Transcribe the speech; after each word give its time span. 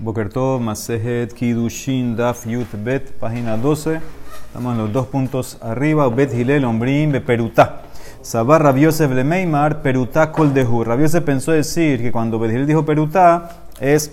Bokertov, 0.00 0.62
Masejet, 0.62 1.34
Kidushin, 1.34 2.16
Daf, 2.16 2.46
Yut, 2.46 2.68
Bet, 2.82 3.12
página 3.12 3.58
12. 3.58 4.00
Estamos 4.46 4.72
en 4.72 4.78
los 4.78 4.92
dos 4.94 5.06
puntos 5.08 5.58
arriba. 5.60 6.08
Bet 6.08 6.32
Hilel, 6.32 6.64
Ombrim, 6.64 7.12
Beperutá. 7.12 7.82
Sabar 8.22 8.62
Rabiosef 8.62 9.12
Lemeimar, 9.12 9.82
Perutá 9.82 10.32
Koldehu. 10.32 10.84
Rabiosef 10.84 11.22
pensó 11.22 11.52
decir 11.52 12.00
que 12.00 12.10
cuando 12.10 12.38
Bet 12.38 12.50
Hilel 12.50 12.66
dijo 12.66 12.86
Perutá 12.86 13.66
es 13.78 14.10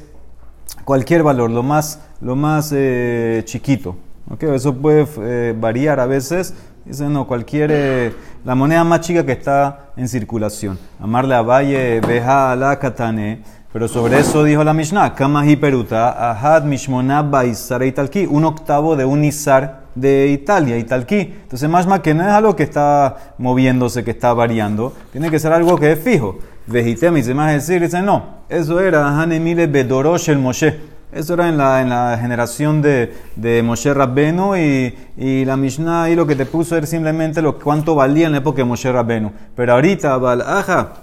cualquier 0.84 1.24
valor, 1.24 1.50
lo 1.52 1.64
más, 1.64 2.02
lo 2.20 2.36
más 2.36 2.74
eh, 2.76 3.44
chiquito. 3.46 3.96
Okay, 4.30 4.54
eso 4.54 4.76
puede 4.76 5.08
eh, 5.22 5.56
variar 5.58 6.02
a 6.02 6.06
veces. 6.06 6.54
Dice, 6.84 7.08
no, 7.08 7.28
cualquier, 7.28 7.70
eh, 7.74 8.14
la 8.44 8.56
moneda 8.56 8.84
más 8.84 9.02
chica 9.02 9.26
que 9.26 9.32
está 9.32 9.92
en 9.96 10.10
circulación. 10.10 10.78
Amarle 11.00 11.36
a 11.36 11.42
Valle, 11.42 12.02
Beja, 12.02 12.54
la 12.58 12.78
Katane. 12.78 13.42
Pero 13.78 13.88
sobre 13.88 14.18
eso 14.18 14.44
dijo 14.44 14.64
la 14.64 14.74
Mishnah, 14.74 15.14
Kama 15.14 15.44
Peruta, 15.62 16.32
Ahad 16.32 16.64
Mishmona 16.64 17.22
Baisar 17.22 17.84
Italki, 17.84 18.26
un 18.26 18.44
octavo 18.44 18.96
de 18.96 19.06
un 19.06 19.24
Izar 19.24 19.82
de 19.94 20.30
Italia, 20.30 20.80
Italki. 20.80 21.20
Entonces, 21.44 21.70
más 21.70 21.86
que 22.00 22.16
no 22.16 22.24
es 22.24 22.30
algo 22.30 22.56
que 22.56 22.64
está 22.64 23.36
moviéndose, 23.38 24.04
que 24.04 24.10
está 24.10 24.34
variando, 24.34 24.94
tiene 25.12 25.30
que 25.30 25.38
ser 25.38 25.54
algo 25.54 25.78
que 25.78 25.92
es 25.92 26.00
fijo. 26.00 26.40
Vejitem, 26.66 27.18
y 27.18 27.34
más 27.36 27.54
decir, 27.54 27.80
dice 27.80 28.02
no, 28.02 28.24
eso 28.50 28.80
era 28.80 29.10
Hanemile 29.22 29.68
Bedorosh 29.68 30.30
el 30.30 30.40
Moshe. 30.40 30.80
Eso 31.12 31.36
era 31.36 31.48
en 31.48 31.60
la, 31.60 31.80
en 31.80 31.90
la 31.90 32.18
generación 32.20 32.82
de, 32.82 33.14
de 33.36 33.62
Moshe 33.62 33.94
Rabbenu 33.94 34.56
y, 34.56 34.98
y, 35.18 35.46
la 35.46 35.56
Mishnah 35.56 36.06
ahí 36.06 36.16
lo 36.16 36.26
que 36.26 36.36
te 36.36 36.48
puso 36.48 36.76
era 36.76 36.88
simplemente 36.88 37.44
lo 37.44 37.60
cuánto 37.60 37.94
valía 37.94 38.26
en 38.26 38.32
la 38.32 38.40
época 38.40 38.58
de 38.58 38.66
Moshe 38.66 38.92
Rabbenu. 38.92 39.32
Pero 39.56 39.74
ahorita, 39.74 40.18
Balaja, 40.18 40.94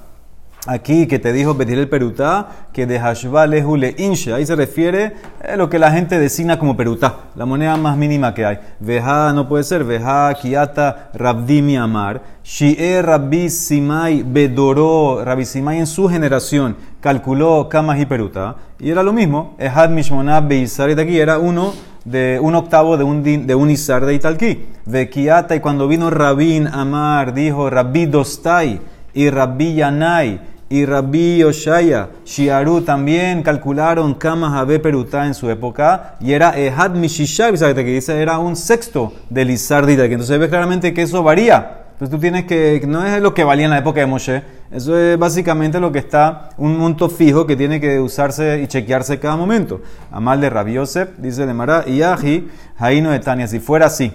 Aquí 0.67 1.07
que 1.07 1.19
te 1.19 1.35
dijo 1.35 1.55
Betir 1.55 1.79
el 1.79 1.91
Perutá, 1.91 2.69
que 2.73 2.87
de 2.87 2.99
Hashva 2.99 3.47
le 3.47 3.95
Insha. 3.99 4.37
Ahí 4.37 4.47
se 4.47 4.57
refiere 4.57 5.13
a 5.47 5.57
lo 5.57 5.69
que 5.69 5.79
la 5.79 5.91
gente 5.91 6.19
designa 6.19 6.59
como 6.59 6.75
Perutá, 6.75 7.17
la 7.37 7.45
moneda 7.45 7.77
más 7.77 7.99
mínima 7.99 8.33
que 8.33 8.47
hay. 8.47 8.59
Veja 8.81 9.35
no 9.35 9.47
puede 9.47 9.65
ser, 9.65 9.85
Veja 9.85 10.33
Kiata 10.41 11.11
Rabdimi 11.13 11.77
Amar. 11.77 12.23
Shie 12.43 13.03
Rabbi 13.03 13.51
Simai 13.51 14.23
Bedoró, 14.23 15.23
Rabbi 15.23 15.45
Simai 15.45 15.81
en 15.81 15.87
su 15.87 16.09
generación 16.09 16.77
calculó 16.99 17.69
Kamas 17.69 18.01
y 18.01 18.07
Perutá. 18.07 18.57
Y 18.79 18.89
era 18.89 19.03
lo 19.03 19.13
mismo, 19.13 19.57
Ehad 19.59 19.91
Mishmoná 19.91 20.41
de 20.41 21.03
aquí 21.03 21.19
era 21.19 21.39
uno 21.39 21.75
de 22.07 22.39
un 22.41 22.55
octavo 22.55 22.97
de 22.97 23.05
un, 23.05 23.23
de 23.23 23.55
un 23.55 23.71
Isar 23.71 24.07
de 24.07 24.15
Italki. 24.15 24.65
Ve 24.87 25.11
Kiata, 25.11 25.55
y 25.55 25.61
cuando 25.61 25.87
vino 25.87 26.09
Rabin 26.09 26.67
Amar, 26.69 27.35
dijo 27.35 27.69
Rabbi 27.69 28.07
Dostai 28.07 28.81
y 29.13 29.29
Rabbi 29.29 29.75
Yanai 29.75 30.54
y 30.69 30.87
Rabbi 30.87 31.43
Oshaya, 31.45 32.09
Shiaru 32.25 32.83
también 32.83 33.43
calcularon 33.43 34.15
Kama 34.15 34.59
Habe 34.59 34.79
Perutá 34.79 35.27
en 35.27 35.35
su 35.35 35.51
época 35.51 36.17
y 36.21 36.33
era 36.33 36.57
Ehad 36.59 36.93
Mishishay, 36.93 37.53
que 37.53 37.85
dice 37.85 38.21
era 38.21 38.39
un 38.39 38.57
sexto 38.57 39.13
del 39.29 39.51
Izardita, 39.51 40.07
que 40.09 40.15
entonces 40.15 40.39
ves 40.39 40.49
claramente 40.49 40.95
que 40.95 41.03
eso 41.03 41.23
varía. 41.23 41.81
Entonces 41.93 42.11
tú 42.11 42.19
tienes 42.21 42.45
que, 42.45 42.83
no 42.89 43.07
es 43.07 43.23
lo 43.23 43.35
que 43.35 43.45
valía 43.45 43.67
en 43.67 43.71
la 43.71 43.79
época 43.79 44.01
de 44.01 44.07
Moshe, 44.07 44.43
eso 44.73 44.99
es 44.99 45.17
básicamente 45.17 45.79
lo 45.79 45.93
que 45.93 46.01
está, 46.01 46.49
un 46.57 46.77
monto 46.77 47.09
fijo 47.09 47.47
que 47.47 47.55
tiene 47.55 47.81
que 47.81 48.01
usarse 48.01 48.61
y 48.63 48.67
chequearse 48.67 49.21
cada 49.21 49.37
momento. 49.37 49.81
Amal 50.11 50.41
de 50.41 50.51
Rabbi 50.51 50.73
Yosef, 50.73 51.11
dice 51.19 51.47
de 51.47 51.55
Mara, 51.55 51.85
y 51.87 52.03
Aji, 52.03 52.49
Jaino 52.79 53.11
de 53.11 53.21
Tania, 53.21 53.47
si 53.47 53.61
fuera 53.61 53.87
así, 53.87 54.13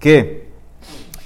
que 0.00 0.49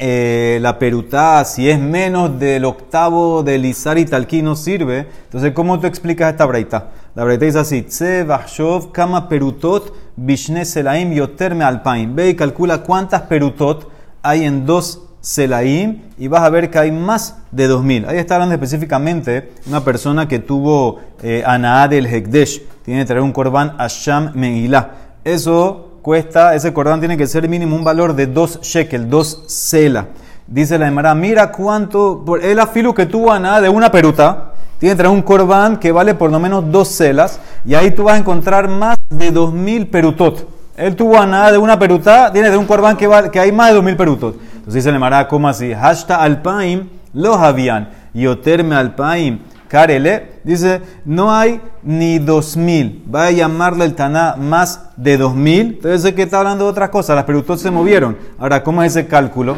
eh, 0.06 0.58
la 0.60 0.78
perutá, 0.78 1.42
si 1.46 1.70
es 1.70 1.80
menos 1.80 2.38
del 2.38 2.66
octavo 2.66 3.42
del 3.42 3.64
Izar 3.64 3.96
y 3.96 4.04
Talquí, 4.04 4.42
no 4.42 4.54
sirve. 4.54 5.06
Entonces, 5.24 5.52
¿cómo 5.52 5.80
tú 5.80 5.86
explicas 5.86 6.30
esta 6.30 6.44
breita? 6.44 6.90
La 7.14 7.24
breita 7.24 7.46
dice 7.46 7.60
así: 7.60 7.80
Tse 7.80 8.22
Vashov 8.22 8.92
Kama 8.92 9.30
Perutot 9.30 9.94
Bishne 10.14 10.66
Selaim 10.66 11.10
Yoterme 11.14 11.64
Alpaim. 11.64 12.14
Ve 12.14 12.28
y 12.28 12.34
calcula 12.34 12.82
cuántas 12.82 13.22
perutot 13.22 13.90
hay 14.20 14.44
en 14.44 14.66
dos 14.66 15.00
Selaim 15.22 16.02
y 16.18 16.28
vas 16.28 16.42
a 16.42 16.50
ver 16.50 16.68
que 16.68 16.78
hay 16.78 16.92
más 16.92 17.38
de 17.50 17.66
2000. 17.66 18.04
Ahí 18.04 18.18
está 18.18 18.34
hablando 18.34 18.54
específicamente 18.54 19.54
una 19.66 19.82
persona 19.82 20.28
que 20.28 20.38
tuvo 20.38 21.00
eh, 21.22 21.42
Anaad 21.46 21.94
el 21.94 22.04
Hekdesh. 22.04 22.60
Tiene 22.84 23.00
que 23.00 23.06
traer 23.06 23.22
un 23.22 23.32
korban 23.32 23.74
Asham 23.78 24.32
Megillah. 24.34 24.90
Eso 25.24 25.93
cuesta, 26.04 26.54
ese 26.54 26.74
cordón 26.74 27.00
tiene 27.00 27.16
que 27.16 27.26
ser 27.26 27.48
mínimo 27.48 27.74
un 27.74 27.82
valor 27.82 28.14
de 28.14 28.26
2 28.26 28.60
shekel, 28.60 29.08
2 29.08 29.44
sela. 29.46 30.08
Dice 30.46 30.76
la 30.76 30.86
Emara, 30.86 31.14
mira 31.14 31.50
cuánto, 31.50 32.22
por 32.26 32.44
el 32.44 32.60
afilo 32.60 32.92
que 32.92 33.06
tuvo 33.06 33.32
a 33.32 33.40
nada 33.40 33.62
de 33.62 33.70
una 33.70 33.90
peruta, 33.90 34.52
tiene 34.78 34.94
que 34.94 34.98
traer 34.98 35.14
un 35.14 35.22
corbán 35.22 35.78
que 35.78 35.92
vale 35.92 36.14
por 36.14 36.30
lo 36.30 36.38
menos 36.38 36.70
dos 36.70 36.88
celas, 36.88 37.40
y 37.64 37.74
ahí 37.74 37.90
tú 37.90 38.04
vas 38.04 38.16
a 38.16 38.18
encontrar 38.18 38.68
más 38.68 38.98
de 39.08 39.30
2000 39.30 39.86
perutot. 39.86 40.46
Él 40.76 40.94
tuvo 40.94 41.18
a 41.18 41.24
nada 41.24 41.50
de 41.52 41.56
una 41.56 41.78
peruta, 41.78 42.30
tiene 42.30 42.50
de 42.50 42.58
un 42.58 42.66
corbán 42.66 42.98
que, 42.98 43.06
vale, 43.06 43.30
que 43.30 43.40
hay 43.40 43.50
más 43.50 43.68
de 43.68 43.76
2000 43.76 43.96
perutot. 43.96 44.34
Entonces 44.34 44.74
dice 44.74 44.90
la 44.90 44.96
Emara, 44.96 45.26
¿cómo 45.26 45.48
así? 45.48 45.72
Hashta 45.72 46.16
alpaim 46.16 46.86
los 47.14 47.38
habían, 47.38 47.88
yoterme 48.12 48.76
alpaim 48.76 49.38
Karele, 49.68 50.40
dice, 50.44 50.80
no 51.04 51.34
hay 51.34 51.60
ni 51.82 52.18
dos 52.18 52.56
mil. 52.56 53.04
Va 53.12 53.26
a 53.26 53.30
llamarle 53.30 53.84
el 53.84 53.94
Taná 53.94 54.36
más 54.36 54.90
de 54.96 55.16
dos 55.16 55.34
mil. 55.34 55.80
Entonces, 55.82 56.12
que 56.12 56.22
está 56.22 56.38
hablando 56.38 56.64
de 56.64 56.70
otras 56.70 56.90
cosas. 56.90 57.16
Las 57.16 57.24
perutos 57.24 57.60
se 57.60 57.70
movieron. 57.70 58.16
Ahora, 58.38 58.62
¿cómo 58.62 58.82
es 58.82 58.96
ese 58.96 59.06
cálculo? 59.06 59.56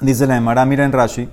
Dice 0.00 0.26
la 0.26 0.36
Emara, 0.36 0.66
mira 0.66 0.84
en 0.84 0.92
Rashi. 0.92 1.28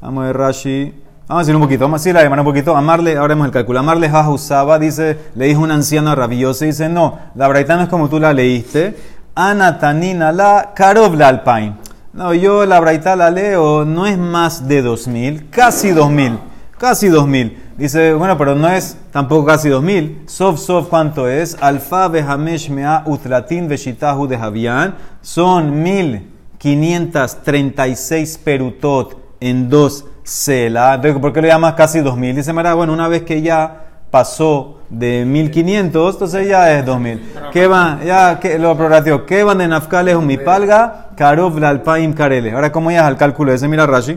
Vamos 0.00 0.22
a 0.22 0.26
ver 0.28 0.36
Rashi. 0.36 0.94
Vamos 1.26 1.42
a 1.42 1.44
decir 1.44 1.56
un 1.56 1.62
poquito, 1.62 1.84
vamos 1.84 2.00
a 2.00 2.02
decir 2.02 2.14
la 2.14 2.22
Emara 2.22 2.40
un 2.40 2.48
poquito. 2.48 2.74
Amarle, 2.74 3.18
ahora 3.18 3.34
vemos 3.34 3.46
el 3.48 3.52
cálculo. 3.52 3.80
Amarle 3.80 4.10
usaba, 4.28 4.78
dice, 4.78 5.18
le 5.34 5.44
dijo 5.44 5.60
un 5.60 5.70
anciano 5.70 6.14
rabioso, 6.14 6.64
dice, 6.64 6.88
no, 6.88 7.18
la 7.34 7.48
braita 7.48 7.76
no 7.76 7.82
es 7.82 7.88
como 7.90 8.08
tú 8.08 8.18
la 8.18 8.32
leíste. 8.32 8.96
Anatanina 9.34 10.32
la 10.32 10.72
karobla 10.74 11.28
alpain. 11.28 11.76
No, 12.14 12.32
yo 12.32 12.64
la 12.64 12.80
braita 12.80 13.14
la 13.14 13.30
leo, 13.30 13.84
no 13.84 14.06
es 14.06 14.16
más 14.16 14.66
de 14.66 14.80
dos 14.80 15.06
mil, 15.06 15.50
casi 15.50 15.90
dos 15.90 16.10
mil. 16.10 16.38
Casi 16.78 17.08
2000. 17.08 17.72
Dice, 17.76 18.14
bueno, 18.14 18.38
pero 18.38 18.54
no 18.54 18.68
es 18.68 18.96
tampoco 19.10 19.44
casi 19.44 19.68
2000. 19.68 20.22
Sof, 20.26 20.60
sof, 20.60 20.86
¿cuánto 20.88 21.28
es? 21.28 21.56
Alfa 21.60 22.06
behamesh 22.06 22.70
mea 22.70 23.02
utlatin 23.04 23.66
veshitahu 23.66 24.28
de 24.28 24.38
Javian. 24.38 24.94
Son 25.20 25.82
1536 25.82 28.38
perutot 28.44 29.16
en 29.40 29.68
dos 29.68 30.04
cela. 30.22 31.00
¿por 31.20 31.32
qué 31.32 31.42
le 31.42 31.48
llamas 31.48 31.74
casi 31.74 31.98
2000? 32.00 32.36
Dice 32.36 32.52
Mara, 32.52 32.74
bueno, 32.74 32.92
una 32.92 33.08
vez 33.08 33.22
que 33.22 33.42
ya 33.42 33.86
pasó 34.12 34.78
de 34.88 35.24
1500, 35.24 36.14
entonces 36.14 36.48
ya 36.48 36.78
es 36.78 36.86
2000. 36.86 37.32
¿Qué 37.52 37.66
van? 37.66 38.04
Ya, 38.04 38.38
¿qué, 38.40 38.56
lo 38.56 38.76
prorrateo. 38.76 39.26
¿Qué 39.26 39.42
van 39.42 39.58
de 39.58 39.66
Nafkales 39.66 40.14
un 40.14 40.26
mipalga? 40.26 41.08
Karov 41.16 41.58
lalpaim 41.58 42.12
karele. 42.12 42.52
Ahora, 42.52 42.70
¿cómo 42.70 42.92
ya 42.92 43.02
es 43.02 43.08
el 43.08 43.16
cálculo 43.16 43.52
ese? 43.52 43.66
Mira 43.66 43.84
Rashi. 43.84 44.16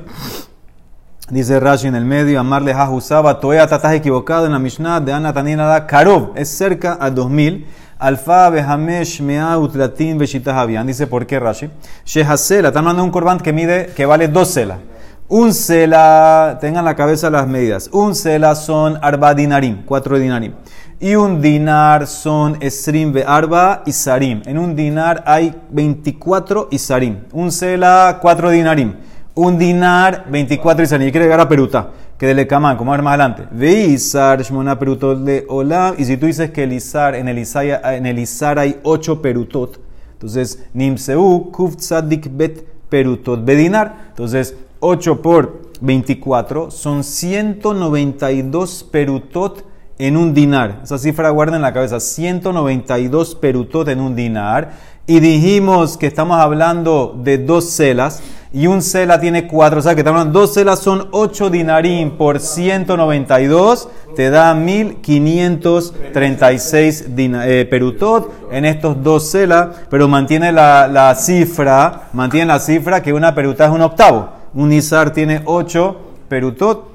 Dice 1.31 1.62
Rashi 1.62 1.88
en 1.88 1.96
el 1.96 2.03
medio, 2.03 2.42
amarle 2.42 2.75
usaba 2.92 3.40
toea, 3.40 3.64
estás 3.64 3.94
equivocado 3.94 4.46
en 4.46 4.52
la 4.52 4.59
Mishnah 4.59 5.00
de 5.00 5.14
Anatanina 5.14 5.66
da 5.66 5.88
Karov, 5.88 6.34
es 6.36 6.50
cerca 6.50 6.97
a 7.00 7.09
2000. 7.09 7.66
Alfa 7.97 8.50
behamesh 8.50 9.22
mea 9.22 9.58
utlatin 9.58 10.18
beshita 10.18 10.59
habian. 10.59 10.86
Dice, 10.86 11.08
¿por 11.08 11.25
qué 11.25 11.40
Rashi? 11.40 11.69
Shehasela, 12.03 12.68
están 12.68 12.84
hablando 12.84 13.03
de 13.03 13.06
un 13.06 13.12
korban 13.12 13.40
que 13.40 13.53
mide, 13.53 13.94
que 13.96 14.06
vale 14.06 14.28
dos 14.28 14.53
celas. 14.53 14.80
Un 15.30 15.53
cela, 15.53 16.58
tengan 16.59 16.84
la 16.84 16.97
cabeza 16.97 17.30
las 17.30 17.48
medidas. 17.48 17.90
Un 17.94 18.13
cela 18.13 18.53
son 18.53 19.00
arba 19.02 19.34
dinarim, 19.34 19.84
cuatro 19.86 20.19
dinarim. 20.19 20.52
Y 21.00 21.16
un 21.16 21.42
dinar 21.42 22.08
son 22.08 22.58
esrim 22.59 23.13
be 23.13 23.24
arba 23.25 23.84
y 23.86 23.94
sarim. 23.94 24.42
En 24.46 24.58
un 24.58 24.75
dinar 24.75 25.24
hay 25.25 25.56
24 25.69 26.68
isarim. 26.72 27.19
Un 27.31 27.53
cela, 27.53 28.19
cuatro 28.22 28.50
dinarim 28.50 28.96
un 29.36 29.58
dinar, 29.58 30.25
24 30.30 30.84
isarim. 30.84 31.08
Y 31.08 31.12
quiere 31.12 31.25
llegar 31.25 31.40
a 31.40 31.50
Peruta, 31.50 31.92
que 32.18 32.28
de 32.28 32.34
Lecamán, 32.34 32.78
como 32.78 32.92
ver 32.92 33.02
más 33.02 33.12
adelante. 33.12 33.47
Veisar, 33.52 34.42
Shmona 34.42 34.78
Perutot 34.78 35.19
de 35.19 35.46
Olam. 35.47 35.96
Y 35.97 36.06
si 36.06 36.18
tú 36.18 36.25
dices 36.25 36.52
que 36.52 36.64
el 36.64 36.74
Isar, 36.74 37.16
en 37.16 37.28
el 37.28 37.40
Isar, 37.40 37.81
en 37.83 38.06
el 38.06 38.19
Isar 38.19 38.60
hay 38.60 38.80
8 38.83 39.22
Perutot, 39.22 39.80
entonces 40.13 40.63
Nimseu, 40.74 41.51
Kuf 41.51 41.78
Tzadik 41.78 42.30
Bet 42.31 42.63
Perutot 42.89 43.44
Bedinar. 43.44 44.10
Entonces, 44.10 44.56
8 44.80 45.22
por 45.22 45.72
24 45.81 46.69
son 46.69 47.04
192 47.04 48.88
Perutot 48.92 49.66
en 49.98 50.18
un 50.18 50.33
dinar. 50.33 50.81
Esa 50.83 50.98
cifra 50.98 51.30
guarda 51.30 51.56
en 51.56 51.62
la 51.62 51.74
cabeza. 51.74 52.00
192 52.00 53.36
Perutot 53.36 53.88
en 53.88 54.00
un 54.00 54.16
dinar. 54.16 54.74
Y 55.07 55.19
dijimos 55.19 55.98
que 55.98 56.07
estamos 56.07 56.38
hablando 56.38 57.19
de 57.24 57.39
dos 57.39 57.66
celas 57.72 58.22
y 58.53 58.68
un 58.68 58.81
cela 58.81 59.21
tiene 59.21 59.48
cuatro, 59.48 59.80
o 59.80 59.81
sea 59.81 59.95
que 59.95 60.01
estamos 60.01 60.30
dos 60.33 60.53
celas 60.53 60.80
son 60.80 61.07
ocho 61.12 61.50
dinarín 61.50 62.18
por 62.18 62.42
192, 62.42 63.88
te 64.13 64.30
da 64.30 64.53
1536 64.53 67.06
eh, 67.18 67.65
perutot 67.69 68.30
en 68.51 68.65
estos 68.65 69.01
dos 69.01 69.31
celas, 69.31 69.69
pero 69.89 70.09
mantiene 70.09 70.51
la, 70.51 71.15
cifra, 71.18 72.09
mantiene 72.12 72.48
la 72.48 72.59
cifra 72.59 73.01
que 73.01 73.13
una 73.13 73.33
peruta 73.33 73.63
es 73.65 73.71
un 73.71 73.81
octavo. 73.81 74.42
Un 74.54 74.74
izar 74.74 75.13
tiene 75.13 75.44
ocho 75.45 75.95
perutot 76.27 76.92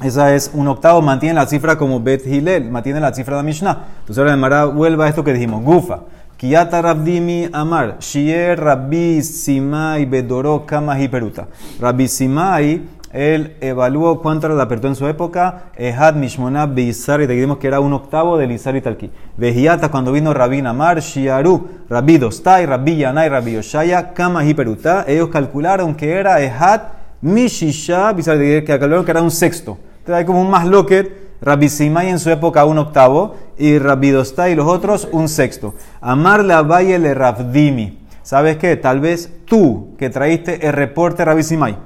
Esa 0.00 0.32
es 0.32 0.52
un 0.54 0.68
octavo, 0.68 1.02
mantiene 1.02 1.34
la 1.34 1.46
cifra 1.46 1.76
como 1.76 1.98
Bet 1.98 2.24
Hilel, 2.24 2.70
mantiene 2.70 3.00
la 3.00 3.12
cifra 3.12 3.38
de 3.38 3.42
Mishnah. 3.42 3.86
Entonces 3.98 4.18
ahora 4.18 4.36
Mara 4.36 4.66
vuelve 4.66 5.04
a 5.04 5.08
esto 5.08 5.24
que 5.24 5.32
dijimos, 5.32 5.64
Gufa. 5.64 6.02
Kiata 6.36 6.82
Rabdimi 6.82 7.48
Amar, 7.52 7.98
Shier 8.00 8.58
Rabbi 8.58 9.20
Simai 9.22 10.04
Bedoro 10.04 10.66
Kama 10.66 10.96
Peruta. 11.08 11.46
Rabbi 11.80 12.08
Simai, 12.08 12.82
él 13.12 13.54
evaluó 13.60 14.20
cuánto 14.20 14.48
era 14.48 14.56
la 14.56 14.64
apertura 14.64 14.88
en 14.88 14.96
su 14.96 15.06
época, 15.06 15.66
Ehad 15.76 16.16
Mishmona 16.16 16.66
Beizar, 16.66 17.20
y 17.20 17.28
dijimos 17.28 17.58
que 17.58 17.68
era 17.68 17.78
un 17.78 17.92
octavo 17.92 18.36
del 18.36 18.50
Izar 18.50 18.74
y 18.74 18.80
Talki. 18.80 19.12
Vejiata, 19.36 19.92
cuando 19.92 20.10
vino 20.10 20.34
Rabbi 20.34 20.58
Amar, 20.58 20.98
Shiaru, 20.98 21.68
Rabbi 21.88 22.18
Dostai, 22.18 22.66
Rabbi 22.66 22.96
Yanai, 22.96 23.28
Rabbi 23.28 23.52
Yoshaya, 23.52 24.12
Kama 24.12 24.42
Peruta, 24.56 25.04
ellos 25.06 25.28
calcularon 25.28 25.94
que 25.94 26.10
era 26.10 26.42
Ehad 26.42 26.80
Mishisha, 27.20 28.12
que 28.16 28.64
calcularon 28.66 29.04
que 29.04 29.10
era 29.12 29.22
un 29.22 29.30
sexto. 29.30 29.78
Entonces 29.98 30.16
hay 30.16 30.24
como 30.24 30.42
un 30.42 30.50
más 30.50 30.66
loquet 30.66 31.23
Rabbi 31.44 31.68
Simai 31.68 32.08
en 32.08 32.18
su 32.18 32.30
época 32.30 32.64
un 32.64 32.78
octavo 32.78 33.34
y 33.58 33.78
Rabbi 33.78 34.10
Dostai 34.10 34.52
y 34.52 34.54
los 34.54 34.66
otros 34.66 35.06
un 35.12 35.28
sexto. 35.28 35.74
Amarle 36.00 36.54
a 36.54 36.62
Valle 36.62 36.98
le 36.98 37.12
Rabdimi. 37.12 37.98
¿Sabes 38.22 38.56
qué? 38.56 38.76
Tal 38.76 39.00
vez 39.00 39.30
tú 39.44 39.94
que 39.98 40.08
traíste 40.08 40.66
el 40.66 40.72
reporte 40.72 41.18
de 41.18 41.24
Rabbi 41.26 41.42
Simai 41.42 41.76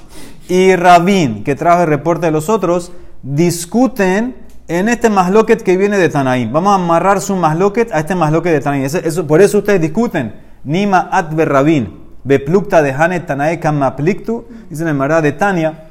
y 0.49 0.77
Rabin 0.77 1.43
que 1.43 1.57
trajo 1.57 1.83
el 1.83 1.89
reporte 1.89 2.27
de 2.27 2.33
los 2.33 2.49
otros 2.49 2.93
discuten 3.23 4.37
en 4.69 4.89
este 4.89 5.11
masloquet 5.11 5.63
que 5.63 5.77
viene 5.77 5.99
de 5.99 6.09
Tanaim. 6.09 6.53
Vamos 6.53 6.73
a 6.73 6.77
amarrar 6.77 7.21
su 7.21 7.35
masloquet 7.35 7.93
a 7.93 7.99
este 7.99 8.15
masloquet 8.15 8.53
de 8.53 8.61
Tanaim. 8.61 8.85
Eso, 8.85 9.27
por 9.27 9.41
eso 9.41 9.59
ustedes 9.59 9.81
discuten. 9.81 10.35
Nima 10.63 11.09
at 11.11 11.33
Rabin. 11.33 11.99
Beplukta 12.23 12.81
de 12.81 12.93
Hanet 12.93 13.27
Tanae 13.27 13.59
Kamapliktu. 13.59 14.45
Dice 14.71 14.89
en 14.89 14.99
de 14.99 15.33
Tania. 15.33 15.88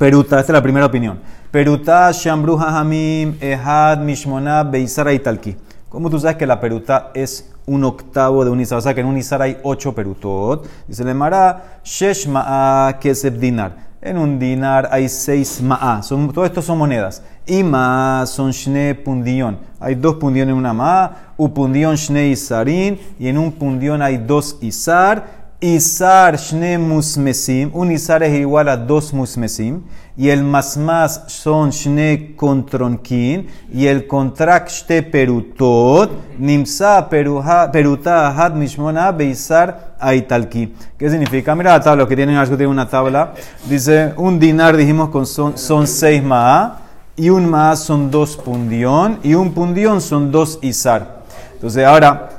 Peruta. 0.00 0.40
Esta 0.40 0.52
es 0.52 0.54
la 0.54 0.62
primera 0.62 0.86
opinión. 0.86 1.20
Peruta, 1.50 2.10
Shambruja 2.10 2.80
Hamim, 2.80 3.36
Ehad, 3.38 3.98
Mishmona, 3.98 4.62
Beisara 4.62 5.12
y 5.12 5.18
Talki. 5.18 5.54
¿Cómo 5.90 6.08
tú 6.08 6.18
sabes 6.18 6.38
que 6.38 6.46
la 6.46 6.58
peruta 6.58 7.10
es 7.12 7.52
un 7.66 7.84
octavo 7.84 8.42
de 8.42 8.50
un 8.50 8.62
isar? 8.62 8.78
O 8.78 8.80
sea 8.80 8.94
que 8.94 9.02
en 9.02 9.06
un 9.06 9.18
isar 9.18 9.42
hay 9.42 9.58
ocho 9.62 9.94
perutot. 9.94 10.66
Dice 10.88 11.04
le 11.04 11.12
Mara, 11.12 11.80
Shesh 11.84 12.28
Ma'a 12.28 12.98
Kesef 12.98 13.34
Dinar. 13.34 13.90
En 14.00 14.16
un 14.16 14.38
dinar 14.38 14.88
hay 14.90 15.06
seis 15.10 15.60
Ma'a. 15.60 16.02
Son, 16.02 16.32
todo 16.32 16.46
esto 16.46 16.62
son 16.62 16.78
monedas. 16.78 17.22
Y 17.46 17.62
Ma 17.62 18.24
son 18.26 18.52
Shne 18.52 18.94
Pundion. 18.94 19.58
Hay 19.78 19.96
dos 19.96 20.14
pundion 20.14 20.48
en 20.48 20.54
una 20.54 20.72
Ma. 20.72 21.34
U 21.36 21.52
pundion 21.52 21.94
Shne 21.96 22.28
Isarin. 22.28 22.98
Y 23.18 23.28
en 23.28 23.36
un 23.36 23.52
pundion 23.52 24.00
hay 24.00 24.16
dos 24.16 24.56
Isar. 24.62 25.39
Isar 25.62 26.38
shne 26.38 26.78
musmesim, 26.78 27.70
un 27.74 27.92
isar 27.92 28.22
es 28.22 28.32
igual 28.32 28.66
a 28.70 28.78
dos 28.78 29.12
musmesim, 29.12 29.82
y 30.16 30.30
el 30.30 30.42
más 30.42 30.78
más 30.78 31.24
son 31.26 31.68
shne 31.68 32.34
kontronkin, 32.34 33.46
y 33.70 33.86
el 33.86 34.06
contrak 34.06 34.70
shte 34.70 35.02
perutot, 35.02 36.12
nimsa 36.38 37.06
peruta 37.10 38.28
had 38.30 38.54
mishmona 38.54 39.12
beisar 39.12 39.96
aitalki. 40.00 40.72
¿Qué 40.96 41.10
significa? 41.10 41.54
Mira 41.54 41.72
la 41.72 41.80
tabla, 41.82 42.08
que 42.08 42.16
tienen 42.16 42.36
algo 42.36 42.56
tiene 42.56 42.72
una 42.72 42.88
tabla. 42.88 43.34
Dice, 43.68 44.14
un 44.16 44.40
dinar 44.40 44.74
dijimos 44.78 45.10
con 45.10 45.26
son, 45.26 45.86
seis 45.86 46.22
ma, 46.22 46.78
y 47.16 47.28
un 47.28 47.46
ma 47.46 47.76
son 47.76 48.10
dos 48.10 48.34
pundión, 48.34 49.18
y 49.22 49.34
un 49.34 49.52
pundión 49.52 50.00
son 50.00 50.32
dos 50.32 50.58
isar. 50.62 51.20
Entonces 51.52 51.84
ahora, 51.84 52.30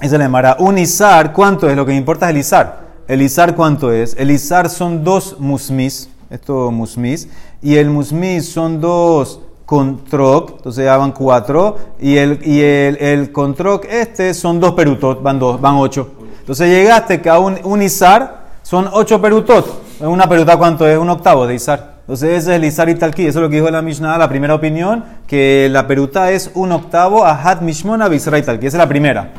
esa 0.00 0.18
le 0.18 0.28
mara. 0.28 0.56
Un 0.58 0.78
izar, 0.78 1.32
¿cuánto 1.32 1.68
es? 1.68 1.76
Lo 1.76 1.86
que 1.86 1.92
me 1.92 1.98
importa 1.98 2.26
es 2.26 2.30
el 2.30 2.38
izar. 2.38 2.86
El 3.08 3.22
izar, 3.22 3.54
¿cuánto 3.54 3.92
es? 3.92 4.16
El 4.18 4.30
izar 4.30 4.68
son 4.68 5.04
dos 5.04 5.36
musmis, 5.38 6.08
esto 6.28 6.70
musmis, 6.70 7.28
y 7.62 7.76
el 7.76 7.88
musmis 7.88 8.48
son 8.48 8.80
dos 8.80 9.40
controc, 9.64 10.58
entonces 10.58 10.84
ya 10.84 10.96
van 10.96 11.12
cuatro, 11.12 11.76
y 12.00 12.16
el, 12.16 12.40
y 12.44 12.60
el, 12.60 12.96
el 12.96 13.32
controc 13.32 13.84
este 13.84 14.32
son 14.34 14.60
dos 14.60 14.74
perutot, 14.74 15.22
van 15.22 15.38
dos, 15.38 15.60
van 15.60 15.76
ocho. 15.76 16.10
Entonces 16.40 16.68
llegaste 16.68 17.20
que 17.20 17.28
a 17.28 17.38
un, 17.38 17.58
un 17.64 17.82
izar 17.82 18.46
son 18.62 18.88
ocho 18.92 19.20
perutot. 19.20 19.82
Una 20.00 20.28
peruta, 20.28 20.56
¿cuánto 20.56 20.86
es? 20.86 20.98
Un 20.98 21.08
octavo 21.10 21.46
de 21.46 21.54
izar. 21.54 21.96
Entonces 22.06 22.28
ese 22.30 22.52
es 22.52 22.56
el 22.58 22.64
Izar 22.64 22.88
Italki, 22.88 23.26
eso 23.26 23.40
es 23.40 23.42
lo 23.42 23.50
que 23.50 23.56
dijo 23.56 23.68
la 23.68 23.82
Mishnah, 23.82 24.16
la 24.16 24.28
primera 24.28 24.54
opinión, 24.54 25.04
que 25.26 25.68
la 25.68 25.88
peruta 25.88 26.30
es 26.30 26.52
un 26.54 26.70
octavo 26.70 27.24
a 27.24 27.32
Hat 27.32 27.62
Mishmona 27.62 28.06
Bizra 28.06 28.38
Italki, 28.38 28.68
esa 28.68 28.76
es 28.76 28.78
la 28.78 28.88
primera. 28.88 29.32